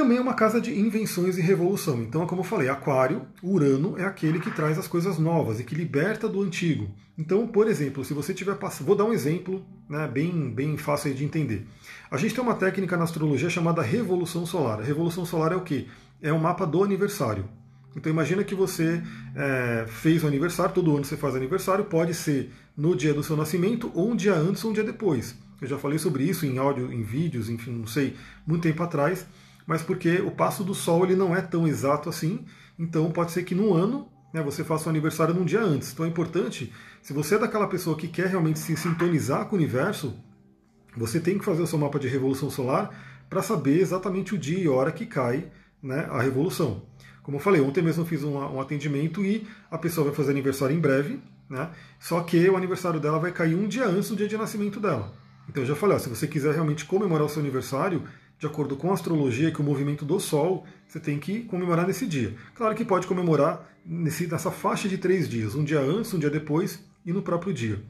[0.00, 2.00] Também é uma casa de invenções e revolução.
[2.00, 5.74] Então, como eu falei, Aquário, Urano é aquele que traz as coisas novas e que
[5.74, 6.88] liberta do antigo.
[7.18, 8.86] Então, por exemplo, se você tiver passado.
[8.86, 11.66] Vou dar um exemplo né, bem, bem fácil de entender.
[12.10, 14.80] A gente tem uma técnica na astrologia chamada Revolução Solar.
[14.80, 15.86] A Revolução Solar é o quê?
[16.22, 17.46] É um mapa do aniversário.
[17.94, 19.02] Então imagina que você
[19.36, 23.36] é, fez o aniversário, todo ano você faz aniversário, pode ser no dia do seu
[23.36, 25.36] nascimento, ou um dia antes ou um dia depois.
[25.60, 29.26] Eu já falei sobre isso em áudio, em vídeos, enfim, não sei, muito tempo atrás,
[29.66, 32.44] mas porque o passo do Sol ele não é tão exato assim,
[32.78, 35.92] então pode ser que no ano né, você faça o aniversário num dia antes.
[35.92, 39.58] Então é importante, se você é daquela pessoa que quer realmente se sintonizar com o
[39.58, 40.14] universo,
[40.96, 42.90] você tem que fazer o seu mapa de revolução solar
[43.28, 45.50] para saber exatamente o dia e hora que cai
[45.82, 46.82] né, a revolução.
[47.22, 50.30] Como eu falei, ontem mesmo eu fiz um, um atendimento e a pessoa vai fazer
[50.30, 51.70] aniversário em breve, né?
[51.98, 55.12] Só que o aniversário dela vai cair um dia antes do dia de nascimento dela.
[55.48, 58.02] Então eu já falei, ó, se você quiser realmente comemorar o seu aniversário,
[58.40, 62.06] de acordo com a astrologia, que o movimento do Sol, você tem que comemorar nesse
[62.06, 62.34] dia.
[62.54, 66.30] Claro que pode comemorar nesse, nessa faixa de três dias, um dia antes, um dia
[66.30, 67.82] depois e no próprio dia.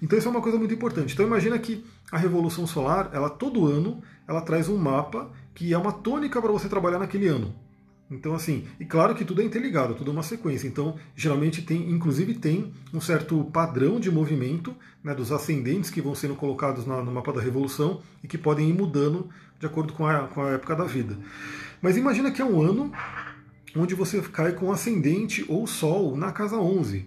[0.00, 1.14] Então isso é uma coisa muito importante.
[1.14, 5.78] Então imagina que a Revolução Solar, ela todo ano, ela traz um mapa que é
[5.78, 7.52] uma tônica para você trabalhar naquele ano.
[8.10, 10.66] Então, assim, e claro que tudo é interligado, tudo é uma sequência.
[10.66, 16.14] Então, geralmente tem, inclusive tem um certo padrão de movimento né, dos ascendentes que vão
[16.14, 20.06] sendo colocados na, no mapa da revolução e que podem ir mudando de acordo com
[20.06, 21.16] a, com a época da vida.
[21.80, 22.92] Mas imagina que é um ano
[23.76, 27.06] onde você cai com ascendente ou sol na casa 11.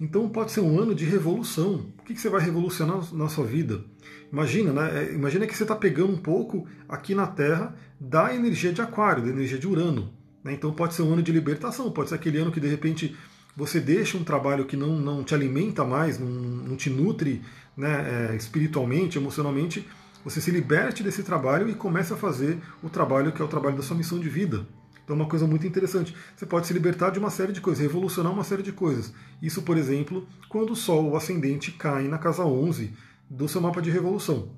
[0.00, 1.86] Então pode ser um ano de revolução.
[1.98, 3.84] O que, que você vai revolucionar na sua vida?
[4.32, 5.04] Imagina, né?
[5.04, 9.22] É, imagina que você está pegando um pouco aqui na Terra da energia de Aquário,
[9.22, 10.12] da energia de Urano.
[10.42, 10.54] Né?
[10.54, 13.16] Então pode ser um ano de libertação, pode ser aquele ano que de repente
[13.56, 17.42] você deixa um trabalho que não, não te alimenta mais, não, não te nutre
[17.76, 19.86] né, é, espiritualmente, emocionalmente,
[20.24, 23.76] você se liberte desse trabalho e comece a fazer o trabalho que é o trabalho
[23.76, 24.66] da sua missão de vida.
[25.04, 26.14] Então é uma coisa muito interessante.
[26.36, 29.12] Você pode se libertar de uma série de coisas, revolucionar uma série de coisas.
[29.40, 32.92] Isso, por exemplo, quando o Sol, o ascendente, cai na casa 11
[33.28, 34.50] do seu mapa de revolução.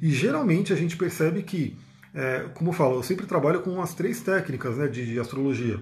[0.00, 1.76] E geralmente a gente percebe que
[2.16, 5.78] é, como eu falo, eu sempre trabalho com as três técnicas né, de, de astrologia.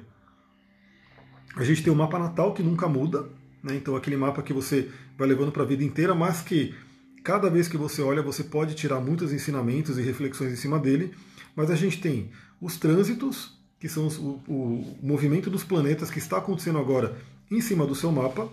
[1.54, 3.28] A gente tem o mapa natal que nunca muda,
[3.62, 6.74] né, então aquele mapa que você vai levando para a vida inteira, mas que
[7.24, 11.12] cada vez que você olha você pode tirar muitos ensinamentos e reflexões em cima dele.
[11.56, 16.18] Mas a gente tem os trânsitos, que são os, o, o movimento dos planetas que
[16.18, 17.16] está acontecendo agora
[17.50, 18.48] em cima do seu mapa.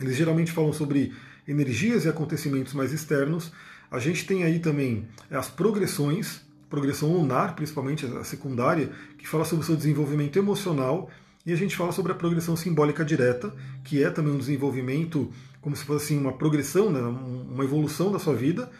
[0.00, 1.12] Eles geralmente falam sobre
[1.46, 3.50] energias e acontecimentos mais externos.
[3.90, 9.64] A gente tem aí também as progressões, progressão lunar, principalmente a secundária, que fala sobre
[9.64, 11.10] o seu desenvolvimento emocional,
[11.46, 15.32] e a gente fala sobre a progressão simbólica direta, que é também um desenvolvimento,
[15.68, 18.70] como se fosse assim, uma progressão, né, uma evolução da sua vida,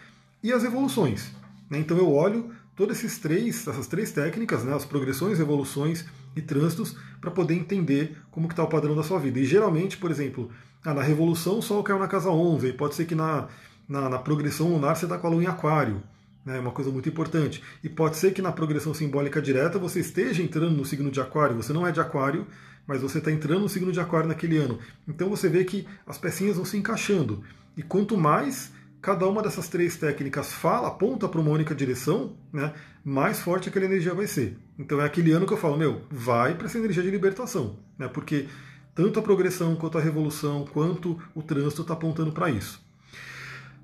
[0.43, 1.31] e as evoluções.
[1.69, 1.81] Né?
[1.81, 6.97] Então eu olho todas esses três, essas três técnicas, né, as progressões, evoluções e trânsitos,
[7.21, 9.39] para poder entender como está o padrão da sua vida.
[9.39, 10.51] E geralmente, por exemplo,
[10.83, 13.49] ah, na revolução o Sol caiu na casa 11, e pode ser que na,
[13.87, 16.03] na, na progressão lunar você está com a Lua em aquário
[16.47, 17.63] é uma coisa muito importante.
[17.85, 21.57] E pode ser que na progressão simbólica direta você esteja entrando no signo de Aquário,
[21.57, 22.47] você não é de Aquário,
[22.89, 24.79] mas você está entrando no signo de Aquário naquele ano.
[25.07, 27.45] Então você vê que as pecinhas vão se encaixando.
[27.77, 32.73] E quanto mais cada uma dessas três técnicas fala, aponta para uma única direção, né,
[33.05, 34.57] mais forte aquela energia vai ser.
[34.79, 38.09] Então é aquele ano que eu falo, meu, vai para essa energia de libertação, né,
[38.09, 38.49] porque
[38.95, 42.85] tanto a progressão quanto a revolução, quanto o trânsito está apontando para isso.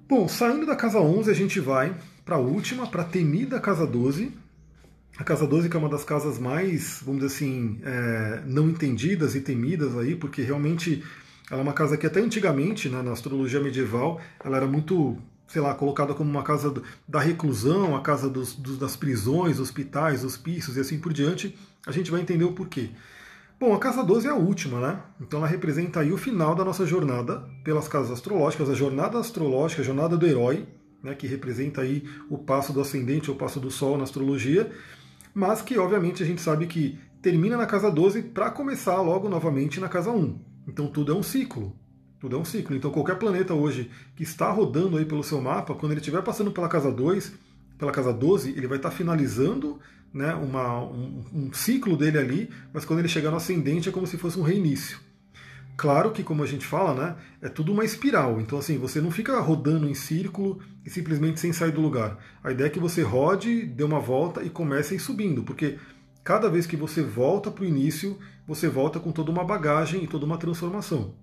[0.08, 3.86] Bom, saindo da casa 11, a gente vai para a última, para a temida casa
[3.86, 4.32] 12.
[5.16, 9.36] A casa 12 que é uma das casas mais, vamos dizer assim, é, não entendidas
[9.36, 11.04] e temidas aí, porque realmente
[11.50, 15.62] ela é uma casa que até antigamente, né, na astrologia medieval, ela era muito, sei
[15.62, 16.74] lá, colocada como uma casa
[17.06, 21.56] da reclusão, a casa dos, dos, das prisões, hospitais, hospícios e assim por diante.
[21.86, 22.90] A gente vai entender o porquê.
[23.60, 25.00] Bom, a casa 12 é a última, né?
[25.20, 29.80] Então ela representa aí o final da nossa jornada pelas casas astrológicas, a jornada astrológica,
[29.80, 30.66] a jornada do herói,
[31.04, 34.72] né, que representa aí o passo do ascendente ou passo do sol na astrologia,
[35.34, 39.80] mas que obviamente a gente sabe que termina na casa 12 para começar logo novamente
[39.80, 40.38] na casa 1.
[40.68, 41.76] Então tudo é um ciclo.
[42.20, 42.76] Tudo é um ciclo.
[42.76, 46.52] Então qualquer planeta hoje que está rodando aí pelo seu mapa, quando ele estiver passando
[46.52, 47.32] pela casa 2,
[47.76, 49.80] pela casa 12, ele vai estar finalizando
[50.12, 54.06] né, uma, um, um, ciclo dele ali, mas quando ele chegar no ascendente é como
[54.06, 55.00] se fosse um reinício.
[55.76, 58.40] Claro que, como a gente fala, né, é tudo uma espiral.
[58.40, 62.18] Então, assim, você não fica rodando em círculo e simplesmente sem sair do lugar.
[62.42, 65.78] A ideia é que você rode, dê uma volta e comece a ir subindo, porque
[66.22, 70.06] cada vez que você volta para o início, você volta com toda uma bagagem e
[70.06, 71.14] toda uma transformação.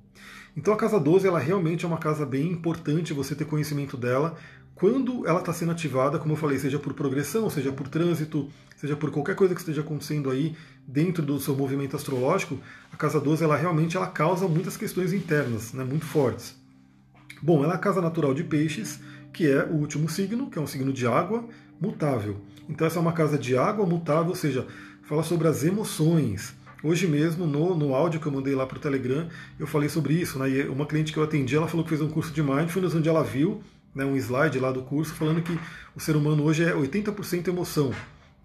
[0.56, 4.36] Então a casa 12 ela realmente é uma casa bem importante você ter conhecimento dela
[4.82, 8.96] quando ela está sendo ativada, como eu falei, seja por progressão, seja por trânsito, seja
[8.96, 10.56] por qualquer coisa que esteja acontecendo aí
[10.88, 12.58] dentro do seu movimento astrológico,
[12.92, 16.60] a casa 12 ela realmente ela causa muitas questões internas, né, muito fortes.
[17.44, 19.00] Bom, ela é a casa natural de peixes,
[19.32, 21.48] que é o último signo, que é um signo de água
[21.80, 22.38] mutável.
[22.68, 24.66] Então essa é uma casa de água mutável, ou seja,
[25.04, 26.56] fala sobre as emoções.
[26.84, 30.16] Hoje mesmo, no, no áudio que eu mandei lá para o Telegram, eu falei sobre
[30.16, 30.40] isso.
[30.40, 30.50] Né?
[30.50, 33.08] E uma cliente que eu atendi, ela falou que fez um curso de Mindfulness, onde
[33.08, 33.62] ela viu
[33.94, 35.58] né, um slide lá do curso falando que
[35.96, 37.94] o ser humano hoje é 80% emoção.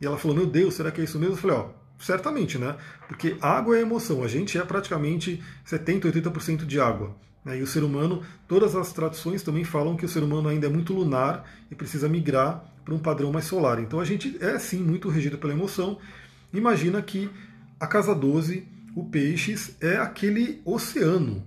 [0.01, 1.35] E ela falou, meu Deus, será que é isso mesmo?
[1.35, 2.77] Eu falei, ó, certamente, né?
[3.09, 4.23] Porque água é emoção.
[4.23, 7.17] A gente é praticamente 70%, 80% de água.
[7.45, 7.59] Né?
[7.59, 10.71] E o ser humano, todas as tradições também falam que o ser humano ainda é
[10.71, 13.81] muito lunar e precisa migrar para um padrão mais solar.
[13.81, 15.99] Então a gente é sim muito regido pela emoção.
[16.53, 17.31] Imagina que
[17.79, 21.43] a casa 12, o peixes, é aquele oceano,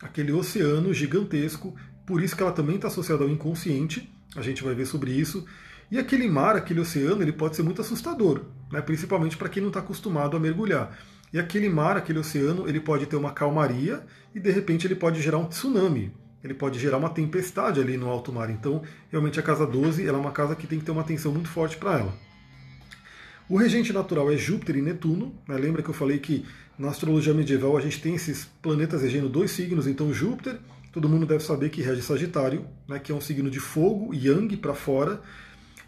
[0.00, 1.74] aquele oceano gigantesco,
[2.06, 5.44] por isso que ela também está associada ao inconsciente, a gente vai ver sobre isso.
[5.90, 8.80] E aquele mar, aquele oceano, ele pode ser muito assustador, né?
[8.80, 10.96] principalmente para quem não está acostumado a mergulhar.
[11.32, 15.20] E aquele mar, aquele oceano, ele pode ter uma calmaria e de repente ele pode
[15.20, 16.12] gerar um tsunami,
[16.42, 18.50] ele pode gerar uma tempestade ali no alto mar.
[18.50, 21.32] Então, realmente a casa 12 ela é uma casa que tem que ter uma atenção
[21.32, 22.14] muito forte para ela.
[23.48, 25.34] O regente natural é Júpiter e Netuno.
[25.46, 25.56] Né?
[25.56, 26.46] Lembra que eu falei que
[26.78, 30.58] na astrologia medieval a gente tem esses planetas regendo dois signos, então Júpiter,
[30.94, 33.00] todo mundo deve saber que rege Sagitário, né?
[33.00, 35.20] que é um signo de fogo, Yang para fora,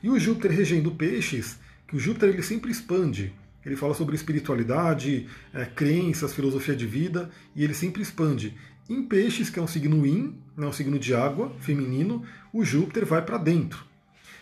[0.03, 3.33] e o Júpiter regendo peixes, que o Júpiter ele sempre expande.
[3.65, 8.57] Ele fala sobre espiritualidade, é, crenças, filosofia de vida, e ele sempre expande.
[8.91, 13.07] Em peixes, que é um signo Yin, né, um signo de água, feminino, o Júpiter
[13.07, 13.85] vai para dentro.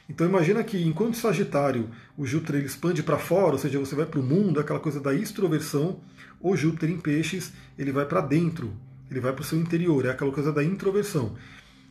[0.09, 4.07] Então imagina que enquanto Sagitário o Júpiter ele expande para fora, ou seja, você vai
[4.07, 6.01] para o mundo, aquela coisa da extroversão,
[6.41, 8.73] o Júpiter em peixes ele vai para dentro,
[9.11, 11.35] ele vai para o seu interior, é aquela coisa da introversão.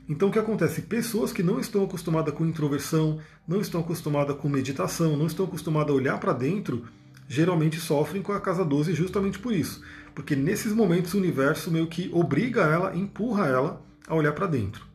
[0.08, 0.82] Então o que acontece?
[0.82, 5.92] Pessoas que não estão acostumadas com introversão, não estão acostumadas com meditação, não estão acostumadas
[5.92, 6.86] a olhar para dentro,
[7.28, 9.82] geralmente sofrem com a casa 12 justamente por isso.
[10.14, 14.86] Porque nesses momentos o universo meio que obriga ela, empurra ela a olhar para dentro.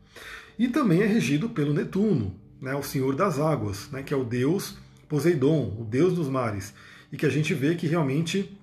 [0.59, 4.25] E também é regido pelo Netuno né, o Senhor das Águas, né, que é o
[4.25, 4.77] Deus
[5.09, 6.75] Poseidon, o Deus dos mares,
[7.11, 8.59] e que a gente vê que realmente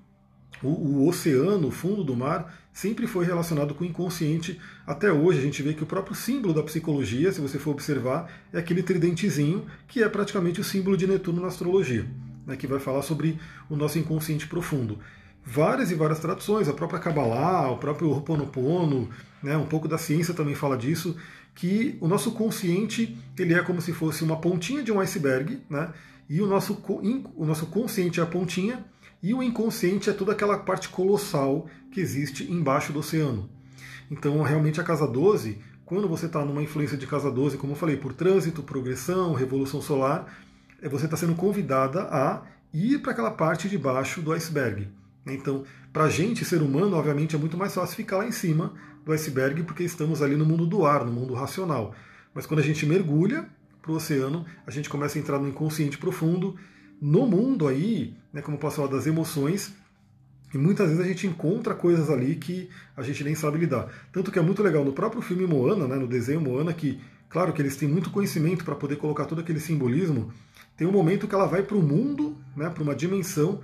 [0.61, 4.59] o, o, oceano, o fundo do mar, sempre foi relacionado com o inconsciente.
[4.85, 8.29] Até hoje a gente vê que o próprio símbolo da psicologia, se você for observar,
[8.51, 12.05] é aquele tridentezinho, que é praticamente o símbolo de Netuno na astrologia,
[12.45, 14.99] né, que vai falar sobre o nosso inconsciente profundo.
[15.41, 19.09] Várias e várias traduções, a própria Kabbalah, o próprio Ho'oponopono,
[19.41, 21.15] né, um pouco da ciência também fala disso,
[21.55, 25.93] que o nosso consciente ele é como se fosse uma pontinha de um iceberg, né?
[26.27, 26.83] E o nosso,
[27.35, 28.83] o nosso consciente é a pontinha
[29.25, 33.49] e o inconsciente é toda aquela parte colossal que existe embaixo do oceano.
[34.11, 37.75] Então, realmente, a casa 12, quando você está numa influência de casa 12, como eu
[37.75, 40.31] falei, por trânsito, progressão, revolução solar,
[40.79, 44.89] é você está sendo convidada a ir para aquela parte de baixo do iceberg.
[45.25, 48.73] Então, para a gente, ser humano, obviamente é muito mais fácil ficar lá em cima
[49.03, 51.95] do iceberg porque estamos ali no mundo do ar, no mundo racional.
[52.31, 53.49] Mas quando a gente mergulha
[53.81, 56.55] para o oceano, a gente começa a entrar no inconsciente profundo,
[57.01, 59.73] no mundo aí, né, como posso falar, das emoções,
[60.53, 63.89] e muitas vezes a gente encontra coisas ali que a gente nem sabe lidar.
[64.11, 67.51] Tanto que é muito legal no próprio filme Moana, né, no desenho Moana, que claro
[67.51, 70.31] que eles têm muito conhecimento para poder colocar todo aquele simbolismo,
[70.77, 73.61] tem um momento que ela vai para o mundo, né, para uma dimensão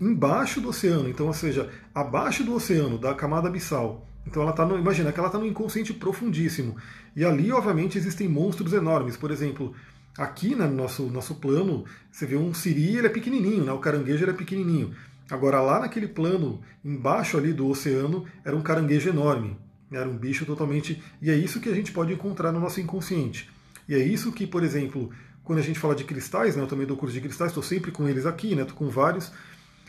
[0.00, 4.06] embaixo do oceano, então, ou seja, abaixo do oceano, da camada abissal.
[4.26, 6.76] Então ela está no, imagina que ela está no inconsciente profundíssimo.
[7.16, 9.16] E ali, obviamente, existem monstros enormes.
[9.16, 9.74] Por exemplo,
[10.18, 13.78] aqui né, no nosso, nosso plano, você vê um siri, ele é pequenininho, né, o
[13.78, 14.92] caranguejo ele é pequenininho.
[15.30, 19.56] Agora lá naquele plano, embaixo ali do oceano, era um caranguejo enorme.
[19.92, 21.02] Era um bicho totalmente.
[21.22, 23.48] E é isso que a gente pode encontrar no nosso inconsciente.
[23.88, 25.10] E é isso que, por exemplo,
[25.44, 27.90] quando a gente fala de cristais, né, eu também dou curso de cristais, estou sempre
[27.90, 29.32] com eles aqui, né, estou com vários.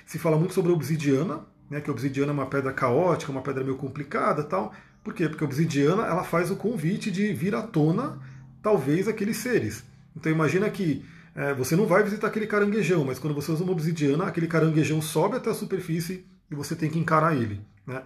[0.06, 3.42] Se fala muito sobre a obsidiana, né, que a obsidiana é uma pedra caótica, uma
[3.42, 4.74] pedra meio complicada tal.
[5.04, 5.28] Por quê?
[5.28, 8.20] Porque a obsidiana ela faz o convite de vir à tona,
[8.62, 9.84] talvez, aqueles seres.
[10.16, 11.06] Então imagina que
[11.36, 15.02] é, você não vai visitar aquele caranguejão, mas quando você usa uma obsidiana, aquele caranguejão
[15.02, 17.62] sobe até a superfície e você tem que encarar ele.
[17.86, 18.02] Né?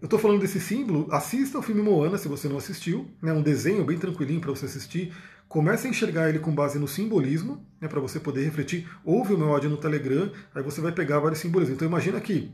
[0.00, 3.32] Eu estou falando desse símbolo, assista o filme Moana se você não assistiu, é né,
[3.32, 5.12] um desenho bem tranquilinho para você assistir.
[5.48, 8.86] Comece a enxergar ele com base no simbolismo, né, para você poder refletir.
[9.04, 11.76] Ouve o meu áudio no Telegram, aí você vai pegar vários simbolismos.
[11.76, 12.52] Então imagina que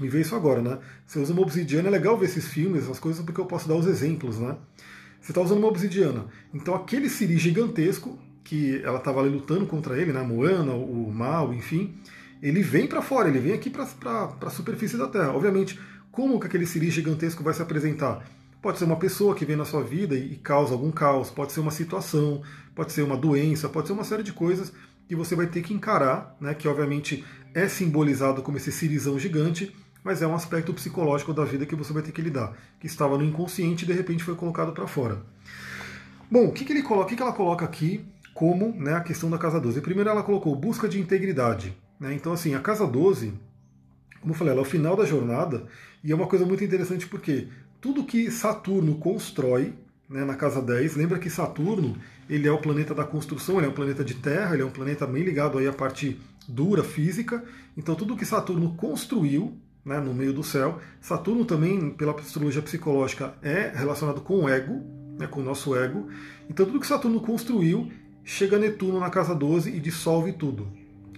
[0.00, 0.78] me vê isso agora, né?
[1.06, 3.74] Você usa uma obsidiana, é legal ver esses filmes, essas coisas, porque eu posso dar
[3.74, 4.56] os exemplos, né?
[5.22, 6.26] Você está usando uma obsidiana.
[6.52, 10.20] Então aquele siri gigantesco, que ela estava ali lutando contra ele, né?
[10.20, 11.94] A Moana, o mal, enfim,
[12.42, 15.32] ele vem para fora, ele vem aqui para a superfície da Terra.
[15.32, 15.78] Obviamente,
[16.10, 18.26] como que aquele siri gigantesco vai se apresentar?
[18.60, 21.60] Pode ser uma pessoa que vem na sua vida e causa algum caos, pode ser
[21.60, 22.42] uma situação,
[22.74, 24.72] pode ser uma doença, pode ser uma série de coisas
[25.08, 29.74] que você vai ter que encarar, né, que obviamente é simbolizado como esse sirizão gigante,
[30.02, 33.16] mas é um aspecto psicológico da vida que você vai ter que lidar, que estava
[33.16, 35.22] no inconsciente e de repente foi colocado para fora.
[36.30, 39.00] Bom, o que, que, ele coloca, o que, que ela coloca aqui como né, a
[39.00, 39.80] questão da casa 12?
[39.80, 41.76] Primeiro ela colocou busca de integridade.
[42.00, 42.14] Né?
[42.14, 43.34] Então, assim, a casa 12,
[44.20, 45.66] como eu falei, ela é o final da jornada,
[46.02, 47.48] e é uma coisa muito interessante porque
[47.80, 49.74] tudo que Saturno constrói
[50.08, 51.96] né, na casa 10, lembra que Saturno
[52.28, 54.70] ele é o planeta da construção, ele é um planeta de terra, ele é um
[54.70, 57.44] planeta bem ligado aí à parte dura, física.
[57.76, 60.80] Então tudo que Saturno construiu né, no meio do céu.
[61.00, 64.82] Saturno também, pela astrologia psicológica, é relacionado com o ego,
[65.18, 66.08] né, com o nosso ego.
[66.48, 67.90] Então tudo que Saturno construiu
[68.24, 70.68] chega Netuno na casa 12 e dissolve tudo.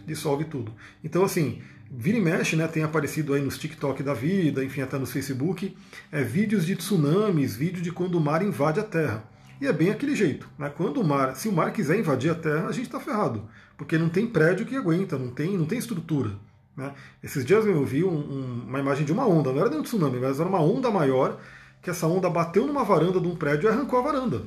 [0.06, 0.72] Dissolve tudo.
[1.02, 1.60] Então, assim,
[1.90, 5.76] vira e mexe, né, tem aparecido aí nos TikTok da vida, enfim, até no Facebook,
[6.10, 9.24] é, vídeos de tsunamis, vídeo de quando o mar invade a Terra.
[9.60, 10.48] E é bem aquele jeito.
[10.58, 10.70] Né?
[10.76, 13.48] Quando o mar, se o mar quiser invadir a Terra, a gente está ferrado.
[13.76, 16.32] Porque não tem prédio que aguenta, não tem, não tem estrutura.
[16.76, 16.92] Né?
[17.22, 19.82] Esses dias eu vi um, um, uma imagem de uma onda, não era nem um
[19.82, 21.38] tsunami, mas era uma onda maior,
[21.80, 24.42] que essa onda bateu numa varanda de um prédio e arrancou a varanda.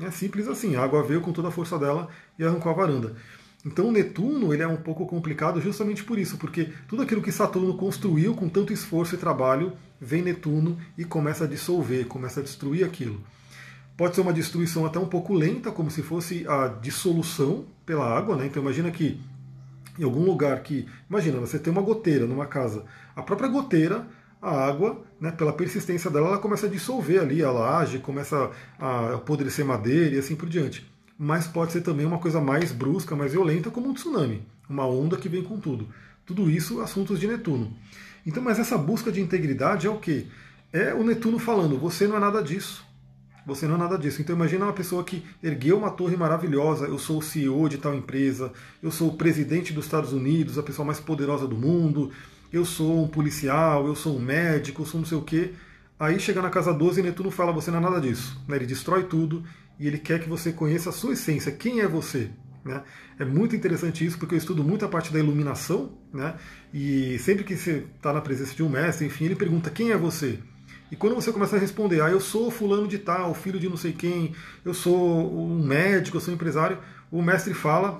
[0.00, 2.08] É simples assim, a água veio com toda a força dela
[2.38, 3.14] e arrancou a varanda.
[3.64, 7.76] Então Netuno ele é um pouco complicado justamente por isso, porque tudo aquilo que Saturno
[7.76, 12.84] construiu com tanto esforço e trabalho, vem Netuno e começa a dissolver, começa a destruir
[12.84, 13.20] aquilo.
[13.96, 18.36] Pode ser uma destruição até um pouco lenta, como se fosse a dissolução pela água,
[18.36, 18.46] né?
[18.46, 19.20] Então imagina que
[19.98, 20.86] em algum lugar que.
[21.08, 22.84] Imagina, você tem uma goteira numa casa.
[23.14, 24.06] A própria goteira,
[24.40, 29.14] a água, né, pela persistência dela, ela começa a dissolver ali a laje, começa a
[29.14, 30.90] apodrecer madeira e assim por diante.
[31.18, 35.16] Mas pode ser também uma coisa mais brusca, mais violenta, como um tsunami, uma onda
[35.16, 35.88] que vem com tudo.
[36.26, 37.72] Tudo isso assuntos de Netuno.
[38.26, 40.26] Então, mas essa busca de integridade é o quê?
[40.72, 42.84] É o Netuno falando: você não é nada disso.
[43.46, 44.22] Você não é nada disso.
[44.22, 47.94] Então imagina uma pessoa que ergueu uma torre maravilhosa, eu sou o CEO de tal
[47.94, 52.10] empresa, eu sou o presidente dos Estados Unidos, a pessoa mais poderosa do mundo,
[52.52, 55.52] eu sou um policial, eu sou um médico, eu sou não sei o quê.
[55.98, 58.40] Aí chega na casa 12 e Netuno fala, você não é nada disso.
[58.46, 58.56] Né?
[58.56, 59.44] Ele destrói tudo
[59.78, 62.30] e ele quer que você conheça a sua essência, quem é você.
[62.64, 62.82] Né?
[63.18, 66.34] É muito interessante isso, porque eu estudo muito a parte da iluminação, né?
[66.72, 69.96] e sempre que você está na presença de um mestre, enfim, ele pergunta quem é
[69.96, 70.38] você.
[70.92, 73.78] E quando você começa a responder, ah, eu sou fulano de tal, filho de não
[73.78, 76.76] sei quem, eu sou um médico, eu sou um empresário,
[77.10, 77.98] o mestre fala,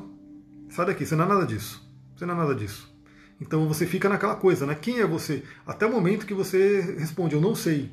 [0.69, 1.83] sai daqui, você não é nada disso.
[2.15, 2.95] Você não é nada disso.
[3.41, 4.75] Então você fica naquela coisa, né?
[4.75, 5.43] Quem é você?
[5.67, 7.91] Até o momento que você responde, eu não sei.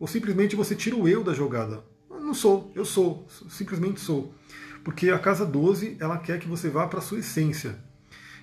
[0.00, 1.84] Ou simplesmente você tira o eu da jogada.
[2.10, 4.34] Eu não sou, eu sou, simplesmente sou.
[4.82, 7.78] Porque a casa 12, ela quer que você vá para a sua essência.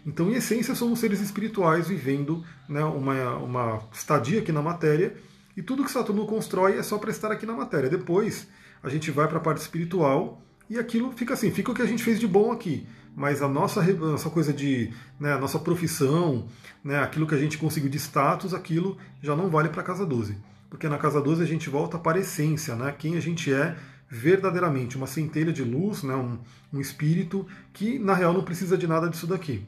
[0.06, 5.14] Então, em essência, somos seres espirituais vivendo né, uma, uma estadia aqui na matéria
[5.56, 7.90] e tudo que Saturno constrói é só para estar aqui na matéria.
[7.90, 8.48] Depois
[8.82, 11.86] a gente vai para a parte espiritual e aquilo fica assim, fica o que a
[11.86, 12.88] gente fez de bom aqui.
[13.16, 14.94] Mas a nossa, nossa coisa de.
[15.20, 16.48] Né, a nossa profissão,
[16.84, 20.06] né, aquilo que a gente conseguiu de status, aquilo já não vale para a casa
[20.06, 20.38] 12.
[20.70, 23.76] Porque na casa 12 a gente volta para a essência, né, quem a gente é
[24.08, 26.40] verdadeiramente, uma centelha de luz, né, um,
[26.72, 29.66] um espírito que na real não precisa de nada disso daqui.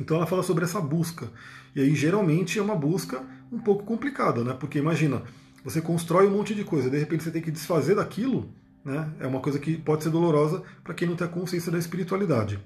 [0.00, 1.28] Então ela fala sobre essa busca.
[1.74, 4.56] E aí geralmente é uma busca um pouco complicada, né?
[4.58, 5.22] Porque imagina,
[5.64, 8.50] você constrói um monte de coisa, de repente você tem que desfazer daquilo,
[8.84, 9.10] né?
[9.18, 12.58] É uma coisa que pode ser dolorosa para quem não tem a consciência da espiritualidade.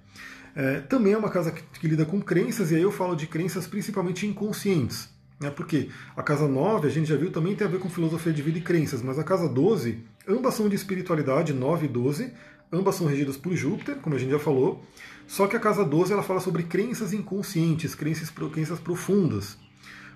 [0.56, 3.26] É, também é uma casa que, que, lida com crenças, e aí eu falo de
[3.26, 5.08] crenças principalmente inconscientes.
[5.38, 5.50] Né?
[5.50, 8.42] Porque a casa 9, a gente já viu, também tem a ver com filosofia de
[8.42, 12.32] vida e crenças, mas a casa 12, ambas são de espiritualidade, 9 e 12,
[12.72, 14.84] ambas são regidas por Júpiter, como a gente já falou,
[15.28, 19.58] só que a casa 12 ela fala sobre crenças inconscientes, crenças, crenças profundas.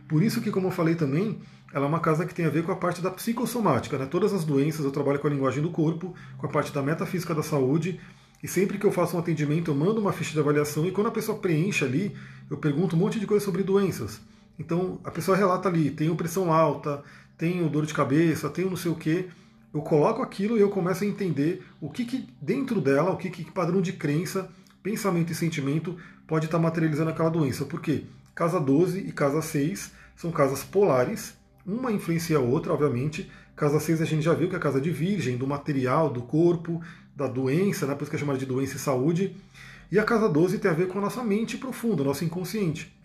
[0.08, 1.38] Por isso que, como eu falei também,
[1.72, 3.98] ela é uma casa que tem a ver com a parte da psicossomática.
[3.98, 4.06] Né?
[4.06, 7.34] Todas as doenças eu trabalho com a linguagem do corpo, com a parte da metafísica
[7.34, 8.00] da saúde,
[8.42, 11.08] e sempre que eu faço um atendimento eu mando uma ficha de avaliação e quando
[11.08, 12.16] a pessoa preenche ali,
[12.50, 14.18] eu pergunto um monte de coisa sobre doenças.
[14.58, 17.02] Então a pessoa relata ali, tenho pressão alta,
[17.36, 19.28] tenho dor de cabeça, tenho não sei o que.
[19.74, 23.30] Eu coloco aquilo e eu começo a entender o que, que dentro dela, o que,
[23.30, 24.50] que padrão de crença,
[24.82, 27.64] pensamento e sentimento pode estar materializando aquela doença.
[27.64, 28.04] Por quê?
[28.34, 33.30] Casa 12 e casa 6 são casas polares, uma influencia a outra, obviamente.
[33.54, 36.22] Casa 6 a gente já viu que é a casa de virgem, do material, do
[36.22, 36.80] corpo,
[37.14, 37.94] da doença, né?
[37.94, 39.36] por isso que é chamada de doença e saúde.
[39.90, 42.96] E a casa 12 tem a ver com a nossa mente profunda, nosso inconsciente.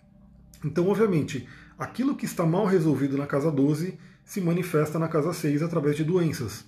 [0.64, 1.46] Então, obviamente,
[1.78, 6.04] aquilo que está mal resolvido na casa 12 se manifesta na casa 6 através de
[6.04, 6.64] doenças.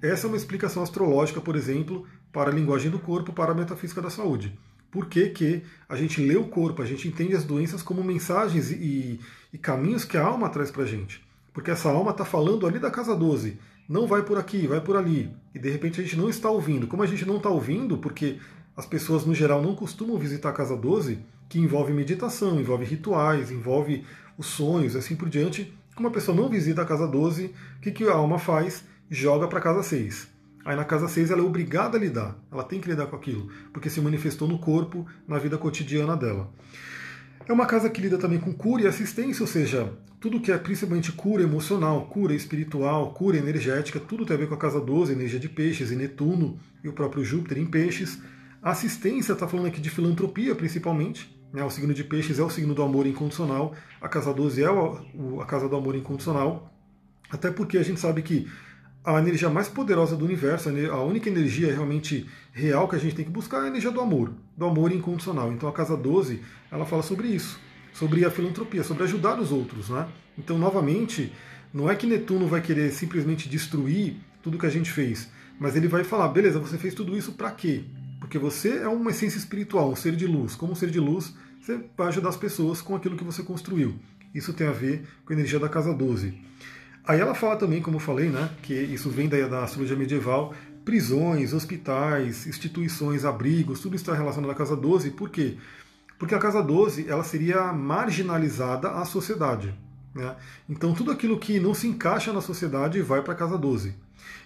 [0.00, 4.00] Essa é uma explicação astrológica, por exemplo, para a linguagem do corpo, para a metafísica
[4.00, 4.58] da saúde.
[4.90, 8.70] Por que, que a gente lê o corpo, a gente entende as doenças como mensagens
[8.70, 9.20] e,
[9.52, 11.22] e caminhos que a alma traz para a gente?
[11.52, 13.58] Porque essa alma está falando ali da casa 12,
[13.88, 15.30] não vai por aqui, vai por ali.
[15.54, 16.86] E de repente a gente não está ouvindo.
[16.86, 18.38] Como a gente não está ouvindo, porque
[18.76, 21.18] as pessoas no geral não costumam visitar a casa 12,
[21.48, 24.04] que envolve meditação, envolve rituais, envolve
[24.38, 25.72] os sonhos, assim por diante.
[25.94, 28.84] Como a pessoa não visita a casa 12, o que, que a alma faz?
[29.10, 30.31] Joga para a casa 6.
[30.64, 33.48] Aí na casa 6 ela é obrigada a lidar, ela tem que lidar com aquilo,
[33.72, 36.52] porque se manifestou no corpo, na vida cotidiana dela.
[37.46, 40.58] É uma casa que lida também com cura e assistência, ou seja, tudo que é
[40.58, 45.12] principalmente cura emocional, cura espiritual, cura energética, tudo tem a ver com a casa 12,
[45.12, 48.22] energia de peixes e Netuno e o próprio Júpiter em peixes.
[48.62, 51.64] assistência está falando aqui de filantropia principalmente, né?
[51.64, 54.68] O signo de peixes é o signo do amor incondicional, a casa 12 é
[55.40, 56.72] a casa do amor incondicional,
[57.28, 58.48] até porque a gente sabe que
[59.04, 63.24] a energia mais poderosa do universo, a única energia realmente real que a gente tem
[63.24, 65.52] que buscar é a energia do amor, do amor incondicional.
[65.52, 66.40] Então a casa 12,
[66.70, 67.58] ela fala sobre isso,
[67.92, 70.06] sobre a filantropia, sobre ajudar os outros, né?
[70.38, 71.32] Então, novamente,
[71.74, 75.28] não é que Netuno vai querer simplesmente destruir tudo que a gente fez,
[75.58, 77.84] mas ele vai falar, beleza, você fez tudo isso para quê?
[78.20, 80.54] Porque você é uma essência espiritual, um ser de luz.
[80.54, 83.96] Como um ser de luz, você vai ajudar as pessoas com aquilo que você construiu.
[84.34, 86.32] Isso tem a ver com a energia da casa 12.
[87.06, 90.54] Aí ela fala também, como eu falei, né, que isso vem da, da astrologia medieval,
[90.84, 95.10] prisões, hospitais, instituições, abrigos, tudo está relacionado à casa 12.
[95.10, 95.56] Por quê?
[96.18, 99.74] Porque a casa 12 ela seria marginalizada à sociedade.
[100.14, 100.36] Né?
[100.68, 103.94] Então tudo aquilo que não se encaixa na sociedade vai para a casa 12.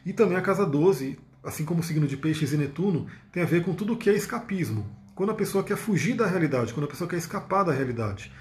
[0.05, 3.47] E também a casa 12 assim como o signo de Peixes e Netuno, tem a
[3.47, 4.85] ver com tudo que é escapismo.
[5.15, 8.33] Quando a pessoa quer fugir da realidade, quando a pessoa quer escapar da realidade.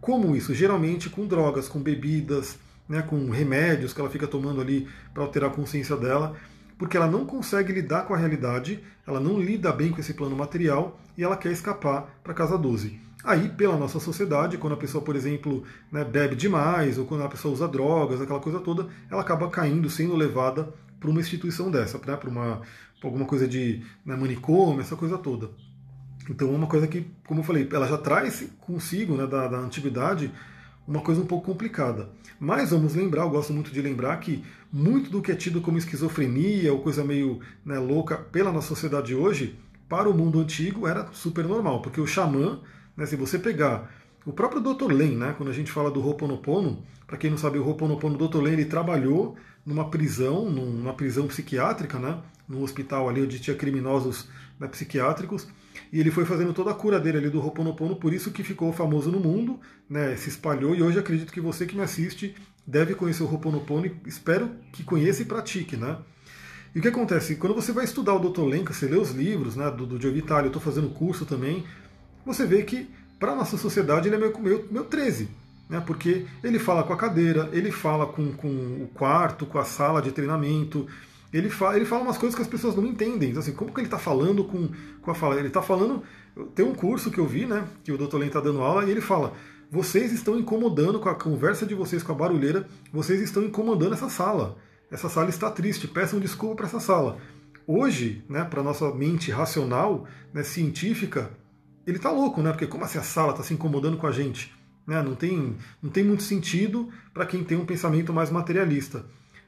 [0.00, 0.54] Como isso?
[0.54, 2.58] Geralmente com drogas, com bebidas,
[2.88, 6.34] né, com remédios que ela fica tomando ali para alterar a consciência dela,
[6.78, 10.36] porque ela não consegue lidar com a realidade, ela não lida bem com esse plano
[10.36, 13.00] material e ela quer escapar para casa 12.
[13.22, 17.28] Aí, pela nossa sociedade, quando a pessoa, por exemplo, né, bebe demais, ou quando a
[17.28, 20.68] pessoa usa drogas, aquela coisa toda, ela acaba caindo, sendo levada
[21.00, 22.60] para uma instituição dessa, né, para uma
[23.06, 25.50] alguma coisa de né, manicômio, essa coisa toda.
[26.28, 29.58] Então é uma coisa que, como eu falei, ela já traz consigo né, da, da
[29.58, 30.32] antiguidade
[30.86, 32.08] uma coisa um pouco complicada.
[32.38, 35.78] Mas vamos lembrar, eu gosto muito de lembrar que muito do que é tido como
[35.78, 39.58] esquizofrenia ou coisa meio né, louca pela nossa sociedade hoje,
[39.88, 42.60] para o mundo antigo era super normal, porque o xamã,
[42.96, 43.90] né, se você pegar
[44.26, 44.92] o próprio Dr.
[44.92, 48.28] Len, né, quando a gente fala do Ho'oponopono, para quem não sabe, o Ho'oponopono, o
[48.28, 48.42] Dr.
[48.42, 52.18] Len, ele trabalhou numa prisão, numa prisão psiquiátrica, né?
[52.48, 54.28] num hospital ali onde tinha criminosos
[54.58, 55.48] né, psiquiátricos,
[55.94, 58.72] e ele foi fazendo toda a cura dele ali do Ho'oponopono, por isso que ficou
[58.72, 62.34] famoso no mundo, né, se espalhou, e hoje acredito que você que me assiste
[62.66, 65.96] deve conhecer o Ho'oponopono, e espero que conheça e pratique, né?
[66.74, 67.36] E o que acontece?
[67.36, 68.42] Quando você vai estudar o Dr.
[68.42, 71.64] Lenka, você lê os livros né, do, do Joe Vitale, eu estou fazendo curso também,
[72.26, 72.90] você vê que
[73.20, 75.28] para a nossa sociedade ele é meio, meio, meio 13,
[75.70, 75.80] né?
[75.86, 80.02] porque ele fala com a cadeira, ele fala com, com o quarto, com a sala
[80.02, 80.88] de treinamento,
[81.36, 83.30] ele fala, ele fala umas coisas que as pessoas não entendem.
[83.30, 84.68] Então, assim, como que ele está falando com,
[85.02, 85.36] com a fala?
[85.36, 86.02] Ele está falando.
[86.54, 87.66] Tem um curso que eu vi, né?
[87.82, 88.18] Que o Dr.
[88.18, 89.32] Len está dando aula, e ele fala:
[89.70, 94.08] vocês estão incomodando com a conversa de vocês com a barulheira, vocês estão incomodando essa
[94.08, 94.56] sala.
[94.90, 97.18] Essa sala está triste, peçam desculpa para essa sala.
[97.66, 101.30] Hoje, né, para nossa mente racional, né, científica,
[101.84, 102.50] ele está louco, né?
[102.50, 104.54] Porque como assim a sala está se incomodando com a gente?
[104.86, 105.02] Né?
[105.02, 109.04] Não, tem, não tem muito sentido para quem tem um pensamento mais materialista.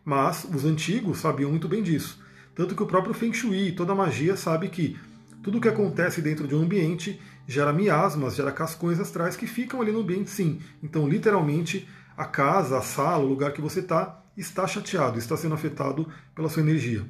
[0.07, 2.23] Mas os antigos sabiam muito bem disso.
[2.55, 4.97] Tanto que o próprio Feng Shui, toda a magia, sabe que
[5.43, 9.91] tudo que acontece dentro de um ambiente gera miasmas, gera cascões astrais que ficam ali
[9.91, 10.61] no ambiente sim.
[10.81, 15.57] Então, literalmente, a casa, a sala, o lugar que você está, está chateado, está sendo
[15.57, 17.05] afetado pela sua energia.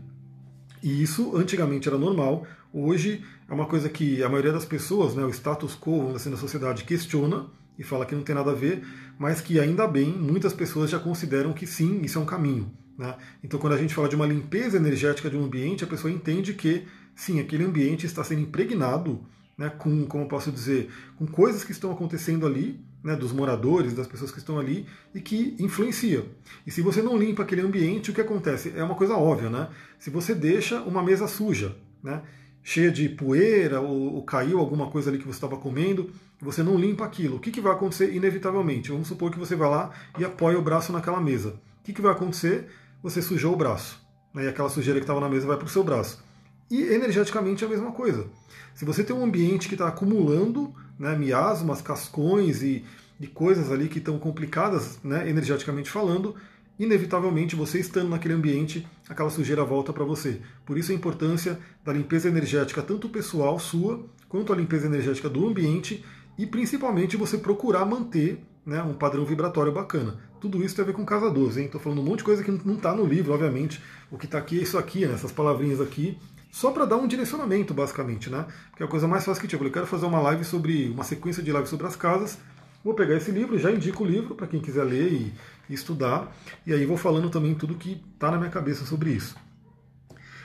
[0.82, 5.22] E isso antigamente era normal, hoje é uma coisa que a maioria das pessoas, né,
[5.22, 7.46] o status quo assim, na sociedade, questiona
[7.78, 8.82] e fala que não tem nada a ver,
[9.18, 12.72] mas que ainda bem muitas pessoas já consideram que sim, isso é um caminho.
[12.98, 13.14] Né?
[13.42, 16.54] Então, quando a gente fala de uma limpeza energética de um ambiente, a pessoa entende
[16.54, 19.24] que sim, aquele ambiente está sendo impregnado
[19.56, 24.06] né, com, como posso dizer, com coisas que estão acontecendo ali, né, dos moradores, das
[24.06, 26.24] pessoas que estão ali e que influencia.
[26.66, 28.72] E se você não limpa aquele ambiente, o que acontece?
[28.76, 29.68] É uma coisa óbvia, né?
[29.98, 32.22] Se você deixa uma mesa suja, né,
[32.62, 36.76] cheia de poeira ou, ou caiu alguma coisa ali que você estava comendo, você não
[36.76, 38.90] limpa aquilo, o que, que vai acontecer inevitavelmente?
[38.90, 41.50] Vamos supor que você vai lá e apoia o braço naquela mesa.
[41.80, 42.68] O que, que vai acontecer?
[43.06, 44.04] Você sujou o braço.
[44.34, 46.20] Né, e aquela sujeira que estava na mesa vai para o seu braço.
[46.68, 48.26] E energeticamente é a mesma coisa.
[48.74, 52.84] Se você tem um ambiente que está acumulando né, miasmas, cascões e,
[53.20, 56.34] e coisas ali que estão complicadas, né, energeticamente falando,
[56.80, 60.40] inevitavelmente você estando naquele ambiente, aquela sujeira volta para você.
[60.64, 65.46] Por isso a importância da limpeza energética, tanto pessoal sua, quanto a limpeza energética do
[65.46, 66.04] ambiente,
[66.36, 70.18] e principalmente você procurar manter né, um padrão vibratório bacana.
[70.46, 71.66] Tudo isso tem a ver com casa 12, hein?
[71.66, 73.82] Estou falando um monte de coisa que não está no livro, obviamente.
[74.12, 76.16] O que está aqui é isso aqui, né, essas palavrinhas aqui,
[76.52, 78.46] só para dar um direcionamento, basicamente, né?
[78.70, 79.60] Porque é a coisa mais fácil que tinha.
[79.60, 82.38] Eu quero fazer uma live sobre, uma sequência de lives sobre as casas.
[82.84, 85.34] Vou pegar esse livro, já indico o livro para quem quiser ler e,
[85.68, 86.32] e, estudar.
[86.64, 89.34] E aí vou falando também tudo que está na minha cabeça sobre isso.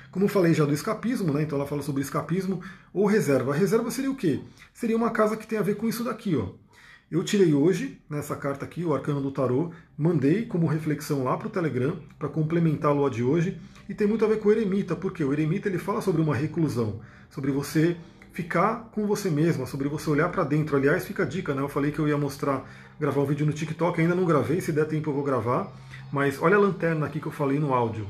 [0.10, 1.44] Como eu falei já do escapismo, né?
[1.44, 2.60] Então ela fala sobre escapismo
[2.92, 3.54] ou reserva.
[3.54, 4.42] A reserva seria o quê?
[4.74, 6.50] Seria uma casa que tem a ver com isso daqui, ó.
[7.12, 11.48] Eu tirei hoje, nessa carta aqui, o Arcano do Tarô, mandei como reflexão lá para
[11.48, 13.60] o Telegram, para complementar a lua de hoje,
[13.90, 16.34] e tem muito a ver com o eremita, porque o eremita ele fala sobre uma
[16.34, 17.98] reclusão, sobre você
[18.32, 20.78] ficar com você mesma, sobre você olhar para dentro.
[20.78, 21.62] Aliás, fica a dica, né?
[21.62, 22.64] Eu falei que eu ia mostrar,
[22.98, 25.70] gravar um vídeo no TikTok, ainda não gravei, se der tempo eu vou gravar,
[26.14, 28.08] mas olha a lanterna aqui que eu falei no áudio,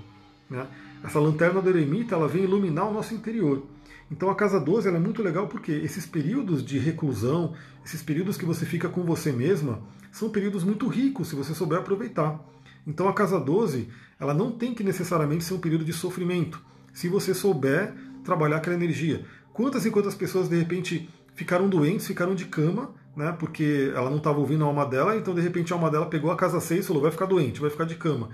[0.47, 0.67] né?
[1.03, 3.65] Essa lanterna do eremita, ela vem iluminar o nosso interior.
[4.11, 7.53] Então a casa 12 é muito legal porque esses períodos de reclusão,
[7.85, 9.79] esses períodos que você fica com você mesma,
[10.11, 12.39] são períodos muito ricos se você souber aproveitar.
[12.85, 13.87] Então a casa 12,
[14.19, 16.61] ela não tem que necessariamente ser um período de sofrimento,
[16.93, 17.93] se você souber
[18.23, 19.25] trabalhar aquela energia.
[19.53, 24.17] Quantas e quantas pessoas de repente ficaram doentes, ficaram de cama, né, porque ela não
[24.17, 26.83] estava ouvindo a alma dela, então de repente a alma dela pegou a casa 6
[26.83, 28.29] e falou: vai ficar doente, vai ficar de cama.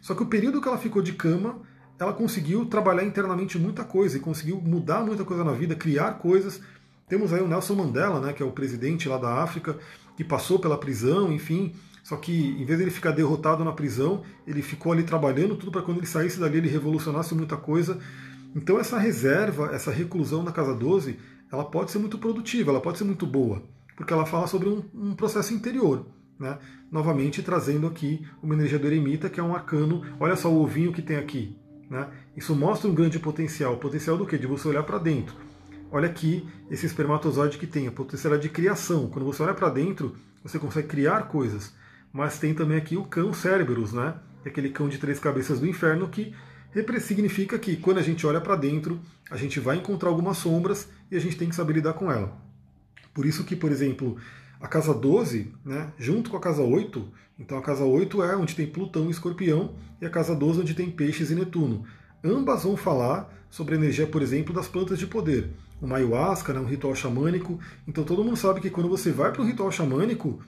[0.00, 1.60] Só que o período que ela ficou de cama,
[2.00, 6.62] ela conseguiu trabalhar internamente muita coisa e conseguiu mudar muita coisa na vida, criar coisas.
[7.06, 9.76] Temos aí o Nelson Mandela, né, que é o presidente lá da África,
[10.16, 11.74] que passou pela prisão, enfim.
[12.02, 15.70] Só que em vez de ele ficar derrotado na prisão, ele ficou ali trabalhando tudo
[15.70, 17.98] para quando ele saísse dali ele revolucionasse muita coisa.
[18.56, 21.18] Então essa reserva, essa reclusão na casa 12,
[21.52, 23.62] ela pode ser muito produtiva, ela pode ser muito boa,
[23.94, 26.06] porque ela fala sobre um, um processo interior.
[26.38, 26.58] Né?
[26.90, 30.02] Novamente trazendo aqui uma energia do eremita, que é um arcano.
[30.18, 31.60] Olha só o ovinho que tem aqui.
[31.90, 32.08] Né?
[32.36, 33.76] Isso mostra um grande potencial.
[33.78, 34.38] Potencial do quê?
[34.38, 35.34] De você olhar para dentro.
[35.90, 39.10] Olha aqui esse espermatozoide que tem, a potencial de criação.
[39.10, 41.74] Quando você olha para dentro, você consegue criar coisas.
[42.12, 44.14] Mas tem também aqui o cão Cerberus, né?
[44.44, 46.32] É aquele cão de três cabeças do inferno que
[47.00, 51.16] significa que quando a gente olha para dentro, a gente vai encontrar algumas sombras e
[51.16, 52.40] a gente tem que saber lidar com ela.
[53.12, 54.16] Por isso que, por exemplo,
[54.60, 57.08] a casa 12, né, junto com a casa 8,
[57.38, 60.74] então a casa 8 é onde tem Plutão e Escorpião, e a casa 12 onde
[60.74, 61.84] tem Peixes e Netuno.
[62.22, 65.50] Ambas vão falar sobre a energia, por exemplo, das plantas de poder.
[65.80, 67.58] Uma ayahuasca, né, um ritual xamânico.
[67.88, 70.38] Então todo mundo sabe que quando você vai para um ritual xamânico,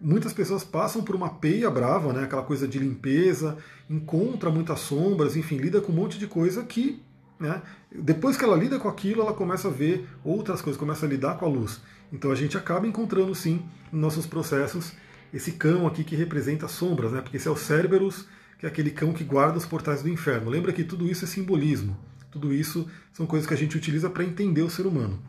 [0.00, 3.58] muitas pessoas passam por uma peia brava, né, aquela coisa de limpeza,
[3.88, 7.02] encontra muitas sombras, enfim, lida com um monte de coisa que,
[7.38, 7.60] né,
[7.94, 11.36] depois que ela lida com aquilo, ela começa a ver outras coisas, começa a lidar
[11.36, 11.82] com a luz.
[12.12, 14.92] Então a gente acaba encontrando sim nos nossos processos
[15.32, 17.20] esse cão aqui que representa sombras, né?
[17.20, 18.26] Porque esse é o Cerberus,
[18.58, 20.50] que é aquele cão que guarda os portais do inferno.
[20.50, 21.96] Lembra que tudo isso é simbolismo.
[22.30, 25.20] Tudo isso são coisas que a gente utiliza para entender o ser humano.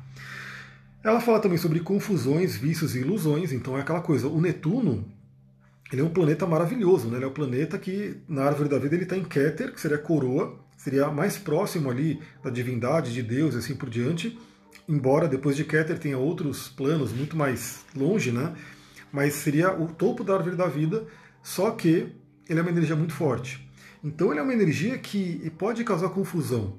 [1.03, 3.51] Ela fala também sobre confusões, vícios e ilusões.
[3.51, 4.27] Então é aquela coisa.
[4.27, 5.05] O Netuno
[5.91, 7.17] ele é um planeta maravilhoso, né?
[7.17, 9.97] Ele é o planeta que na árvore da vida ele está em Keter, que seria
[9.97, 14.39] a coroa, seria mais próximo ali da divindade, de Deus e assim por diante
[14.91, 18.53] embora depois de Keter tenha outros planos muito mais longe, né?
[19.11, 21.05] Mas seria o topo da árvore da vida,
[21.41, 22.09] só que
[22.49, 23.65] ele é uma energia muito forte.
[24.03, 26.75] Então ele é uma energia que pode causar confusão.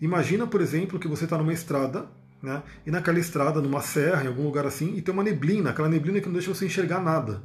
[0.00, 2.06] Imagina, por exemplo, que você está numa estrada,
[2.40, 2.62] né?
[2.86, 6.20] E naquela estrada, numa serra, em algum lugar assim, e tem uma neblina, aquela neblina
[6.20, 7.42] que não deixa você enxergar nada.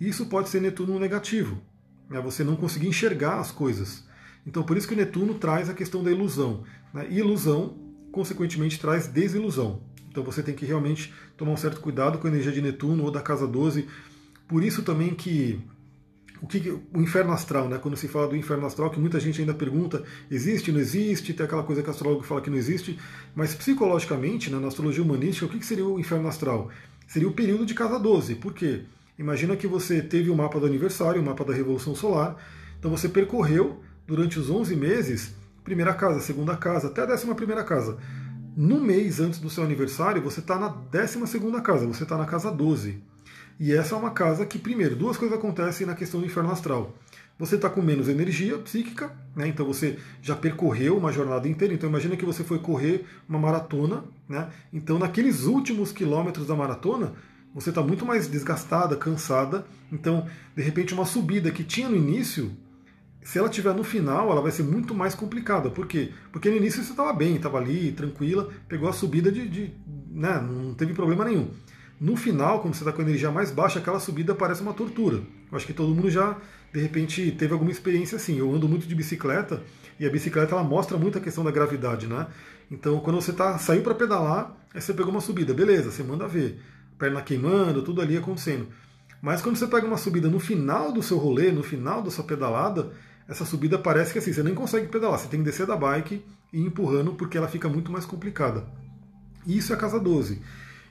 [0.00, 1.62] Isso pode ser Netuno negativo,
[2.10, 2.20] né?
[2.20, 4.04] Você não conseguir enxergar as coisas.
[4.44, 6.64] Então por isso que o Netuno traz a questão da ilusão.
[6.92, 7.06] Né?
[7.08, 7.76] E ilusão,
[8.12, 9.80] consequentemente, traz desilusão.
[10.10, 13.10] Então você tem que realmente tomar um certo cuidado com a energia de Netuno ou
[13.10, 13.88] da casa 12.
[14.46, 15.58] Por isso também que
[16.42, 17.78] o que o inferno astral, né?
[17.78, 21.46] Quando se fala do inferno astral, que muita gente ainda pergunta, existe, não existe, tem
[21.46, 22.98] aquela coisa que o astrólogo fala que não existe,
[23.32, 26.68] mas psicologicamente, né, na astrologia humanística, o que seria o inferno astral?
[27.06, 28.34] Seria o período de casa 12.
[28.34, 28.82] Por quê?
[29.16, 32.36] Imagina que você teve o mapa do aniversário, o mapa da revolução solar,
[32.76, 35.34] então você percorreu durante os 11 meses,
[35.64, 37.98] primeira casa, segunda casa, até a décima primeira casa.
[38.56, 42.26] No mês antes do seu aniversário, você está na décima segunda casa, você está na
[42.26, 43.02] casa 12.
[43.58, 46.94] E essa é uma casa que, primeiro, duas coisas acontecem na questão do inferno astral.
[47.38, 49.48] Você está com menos energia psíquica, né?
[49.48, 51.72] então você já percorreu uma jornada inteira.
[51.72, 54.48] Então imagina que você foi correr uma maratona, né?
[54.72, 57.14] então naqueles últimos quilômetros da maratona,
[57.54, 59.66] você está muito mais desgastada, cansada.
[59.90, 62.50] Então, de repente, uma subida que tinha no início,
[63.22, 65.70] se ela tiver no final, ela vai ser muito mais complicada.
[65.70, 66.10] Por quê?
[66.32, 69.72] Porque no início você estava bem, estava ali, tranquila, pegou a subida de, de.
[70.10, 71.48] né, não teve problema nenhum.
[72.00, 75.18] No final, quando você está com a energia mais baixa, aquela subida parece uma tortura.
[75.18, 76.36] Eu acho que todo mundo já,
[76.72, 78.36] de repente, teve alguma experiência assim.
[78.36, 79.62] Eu ando muito de bicicleta
[80.00, 82.26] e a bicicleta ela mostra muito a questão da gravidade, né?
[82.68, 86.26] Então, quando você tá, saiu para pedalar, aí você pegou uma subida, beleza, você manda
[86.26, 86.60] ver.
[86.98, 88.66] Perna queimando, tudo ali acontecendo.
[89.20, 92.24] Mas quando você pega uma subida no final do seu rolê, no final da sua
[92.24, 92.90] pedalada,
[93.28, 96.24] essa subida parece que assim, você nem consegue pedalar, você tem que descer da bike
[96.52, 98.66] e ir empurrando porque ela fica muito mais complicada.
[99.46, 100.40] Isso é a casa 12.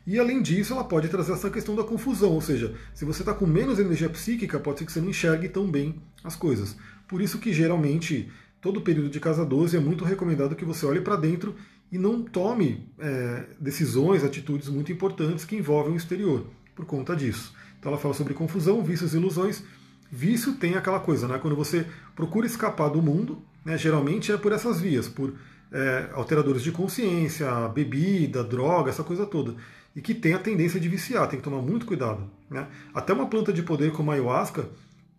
[0.06, 3.34] E além disso, ela pode trazer essa questão da confusão, ou seja, se você está
[3.34, 6.76] com menos energia psíquica, pode ser que você não enxergue tão bem as coisas.
[7.08, 11.02] Por isso que geralmente todo período de casa 12 é muito recomendado que você olhe
[11.02, 11.56] para dentro
[11.92, 17.54] e não tome é, decisões, atitudes muito importantes que envolvem o exterior, por conta disso.
[17.80, 19.64] Então ela fala sobre confusão, vícios e ilusões.
[20.12, 21.40] Vício tem aquela coisa, né?
[21.40, 25.34] Quando você procura escapar do mundo, né, geralmente é por essas vias, por
[25.72, 29.56] é, alteradores de consciência, bebida, droga, essa coisa toda
[29.96, 32.30] e que tem a tendência de viciar, tem que tomar muito cuidado.
[32.50, 32.68] Né?
[32.94, 34.70] Até uma planta de poder como a ayahuasca,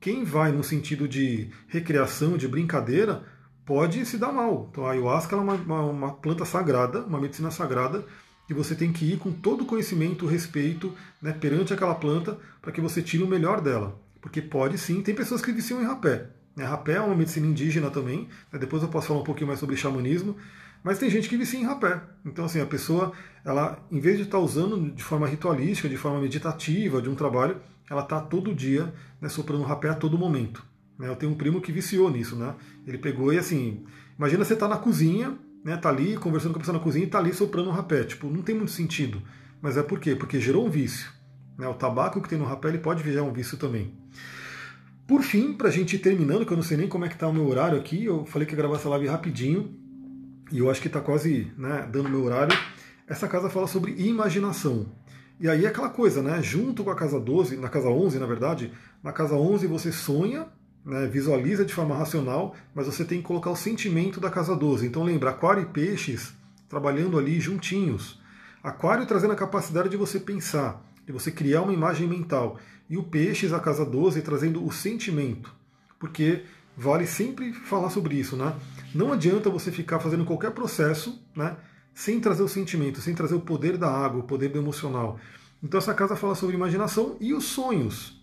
[0.01, 3.23] quem vai no sentido de recreação, de brincadeira,
[3.65, 4.69] pode se dar mal.
[4.71, 8.05] Então a ayahuasca é uma, uma, uma planta sagrada, uma medicina sagrada,
[8.49, 12.73] e você tem que ir com todo o conhecimento, respeito né, perante aquela planta para
[12.73, 14.01] que você tire o melhor dela.
[14.23, 16.31] Porque pode sim, tem pessoas que viciam em rapé.
[16.57, 16.65] Né?
[16.65, 18.59] Rapé é uma medicina indígena também, né?
[18.59, 20.37] depois eu posso falar um pouquinho mais sobre xamanismo,
[20.83, 22.01] mas tem gente que vicia em rapé.
[22.25, 23.13] Então, assim, a pessoa,
[23.45, 27.15] ela, em vez de estar tá usando de forma ritualística, de forma meditativa, de um
[27.15, 27.61] trabalho,
[27.91, 30.65] ela está todo dia né, soprando rapé a todo momento.
[30.99, 31.09] Né?
[31.09, 32.55] Eu tenho um primo que viciou nisso, né?
[32.87, 33.85] Ele pegou e assim,
[34.17, 35.77] imagina você estar tá na cozinha, né?
[35.77, 38.05] Tá ali conversando com a pessoa na cozinha e tá ali soprando um rapé.
[38.05, 39.23] Tipo, não tem muito sentido.
[39.61, 40.15] Mas é por quê?
[40.15, 41.11] Porque gerou um vício.
[41.59, 41.67] Né?
[41.69, 43.93] O tabaco que tem no rapé ele pode virar um vício também.
[45.07, 47.15] Por fim, para a gente ir terminando, que eu não sei nem como é que
[47.15, 49.77] está o meu horário aqui, eu falei que ia gravar essa live rapidinho,
[50.51, 52.57] e eu acho que está quase né, dando meu horário.
[53.09, 54.87] Essa casa fala sobre imaginação.
[55.41, 56.41] E aí é aquela coisa, né?
[56.43, 58.73] Junto com a casa 12, na casa 11, na verdade,
[59.03, 60.47] na casa 11 você sonha,
[60.85, 64.87] né, visualiza de forma racional, mas você tem que colocar o sentimento da casa 12.
[64.87, 66.33] Então lembra, aquário e peixes
[66.69, 68.21] trabalhando ali juntinhos.
[68.63, 70.81] Aquário trazendo a capacidade de você pensar,
[71.11, 72.59] você criar uma imagem mental.
[72.89, 75.53] E o peixes, a casa 12, trazendo o sentimento.
[75.99, 76.43] Porque
[76.77, 78.55] vale sempre falar sobre isso, né?
[78.95, 81.57] Não adianta você ficar fazendo qualquer processo, né?
[81.95, 85.19] Sem trazer o sentimento, sem trazer o poder da água, o poder do emocional.
[85.63, 88.23] Então essa casa fala sobre imaginação e os sonhos.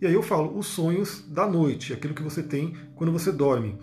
[0.00, 3.78] E aí eu falo os sonhos da noite, aquilo que você tem quando você dorme.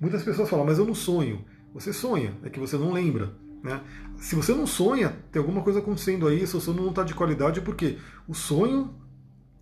[0.00, 1.44] Muitas pessoas falam, mas eu não sonho.
[1.72, 3.34] Você sonha, é que você não lembra.
[3.62, 3.80] Né?
[4.18, 7.60] Se você não sonha, tem alguma coisa acontecendo aí, seu sono não está de qualidade,
[7.60, 8.94] porque o sonho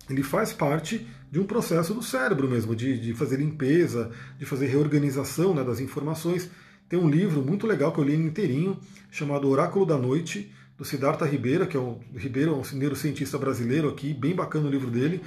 [0.09, 4.67] ele faz parte de um processo do cérebro mesmo, de, de fazer limpeza, de fazer
[4.67, 6.49] reorganização né, das informações.
[6.87, 8.77] Tem um livro muito legal que eu li inteirinho,
[9.09, 13.89] chamado Oráculo da Noite, do Siddhartha Ribeira, que é um, Ribeiro é um neurocientista brasileiro
[13.89, 15.21] aqui, bem bacana o livro dele,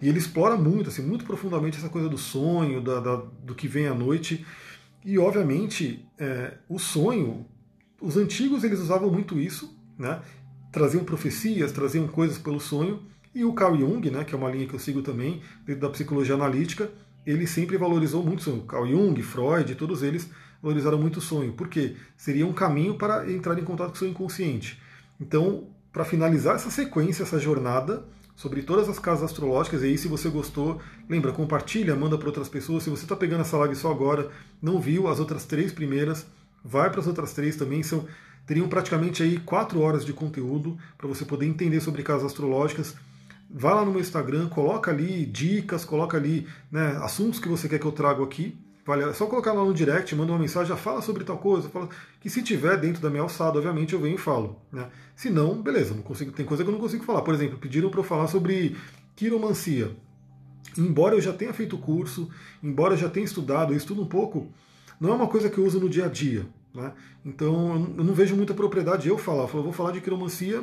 [0.00, 3.68] e ele explora muito, assim, muito profundamente essa coisa do sonho, da, da do que
[3.68, 4.44] vem à noite,
[5.04, 7.46] e obviamente é, o sonho,
[8.00, 10.20] os antigos eles usavam muito isso, né?
[10.70, 13.02] traziam profecias, traziam coisas pelo sonho,
[13.34, 15.90] e o Carl Jung, né, que é uma linha que eu sigo também, dentro da
[15.90, 16.90] psicologia analítica,
[17.26, 18.62] ele sempre valorizou muito o sonho.
[18.62, 20.28] Carl Jung, Freud, todos eles
[20.62, 21.52] valorizaram muito o sonho.
[21.52, 21.96] Por quê?
[22.16, 24.80] Seria um caminho para entrar em contato com o seu inconsciente.
[25.20, 28.04] Então, para finalizar essa sequência, essa jornada,
[28.36, 29.82] sobre todas as casas astrológicas.
[29.82, 32.82] E aí, se você gostou, lembra, compartilha, manda para outras pessoas.
[32.82, 34.30] Se você está pegando essa live só agora,
[34.60, 36.26] não viu as outras três primeiras,
[36.66, 37.82] vai para as outras três também.
[37.82, 38.06] São,
[38.46, 42.94] teriam praticamente aí quatro horas de conteúdo para você poder entender sobre casas astrológicas.
[43.48, 47.78] Vá lá no meu Instagram, coloca ali dicas, coloca ali né, assuntos que você quer
[47.78, 50.76] que eu traga aqui, Vale, é só colocar lá no direct, manda uma mensagem, já
[50.76, 51.88] fala sobre tal coisa, fala
[52.20, 54.62] que se tiver dentro da minha alçada, obviamente eu venho e falo.
[54.70, 54.88] Né?
[55.16, 57.22] Se não, beleza, não consigo, tem coisa que eu não consigo falar.
[57.22, 58.76] Por exemplo, pediram para eu falar sobre
[59.16, 59.90] quiromancia.
[60.78, 62.30] Embora eu já tenha feito o curso,
[62.62, 64.52] embora eu já tenha estudado, eu estudo um pouco,
[65.00, 66.46] não é uma coisa que eu uso no dia a dia.
[66.74, 66.92] Né?
[67.24, 69.48] Então eu não vejo muita propriedade eu falar.
[69.52, 70.62] Eu vou falar de quiromancia,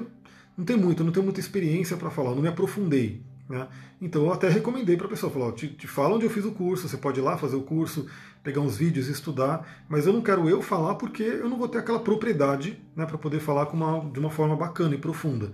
[0.57, 3.21] não tem muito, eu não tenho muita experiência para falar, não me aprofundei.
[3.49, 3.67] Né?
[4.01, 6.51] Então eu até recomendei para a pessoa, falar, te, te fala onde eu fiz o
[6.51, 8.07] curso, você pode ir lá fazer o curso,
[8.43, 11.79] pegar uns vídeos, estudar, mas eu não quero eu falar porque eu não vou ter
[11.79, 15.51] aquela propriedade né, para poder falar uma, de uma forma bacana e profunda.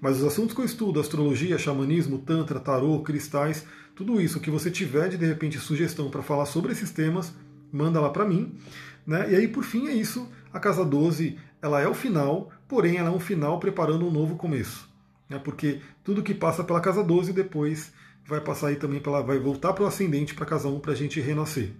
[0.00, 4.70] Mas os assuntos que eu estudo, astrologia, xamanismo, tantra, tarô, cristais, tudo isso que você
[4.70, 7.32] tiver de de repente sugestão para falar sobre esses temas,
[7.72, 8.58] manda lá para mim.
[9.06, 9.32] Né?
[9.32, 10.28] E aí, por fim, é isso.
[10.52, 14.36] A casa 12 ela é o final, porém ela é um final preparando um novo
[14.36, 14.86] começo
[15.28, 17.92] né, porque tudo que passa pela casa 12 depois
[18.26, 20.96] vai passar aí também pela, vai voltar para o ascendente para casa 1 para a
[20.96, 21.70] gente renascer.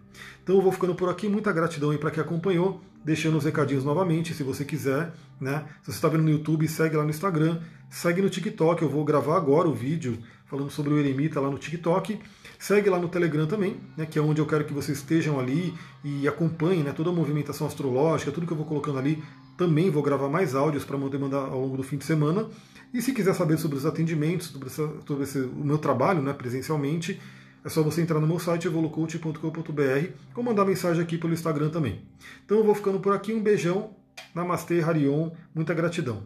[0.43, 3.85] Então eu vou ficando por aqui, muita gratidão aí para quem acompanhou, deixando os recadinhos
[3.85, 5.65] novamente, se você quiser, né?
[5.83, 7.61] Se você está vendo no YouTube, segue lá no Instagram,
[7.91, 11.59] segue no TikTok, eu vou gravar agora o vídeo falando sobre o eremita lá no
[11.59, 12.21] TikTok.
[12.67, 15.73] Segue lá no Telegram também, né, que é onde eu quero que vocês estejam ali
[16.03, 19.23] e acompanhem né, toda a movimentação astrológica, tudo que eu vou colocando ali.
[19.57, 22.49] Também vou gravar mais áudios para poder mandar ao longo do fim de semana.
[22.93, 26.33] E se quiser saber sobre os atendimentos, sobre, essa, sobre esse, o meu trabalho né,
[26.33, 27.21] presencialmente,
[27.65, 32.01] é só você entrar no meu site evolucoach.com.br ou mandar mensagem aqui pelo Instagram também.
[32.45, 33.91] Então eu vou ficando por aqui, um beijão,
[34.35, 36.25] Namastê, Harion, muita gratidão.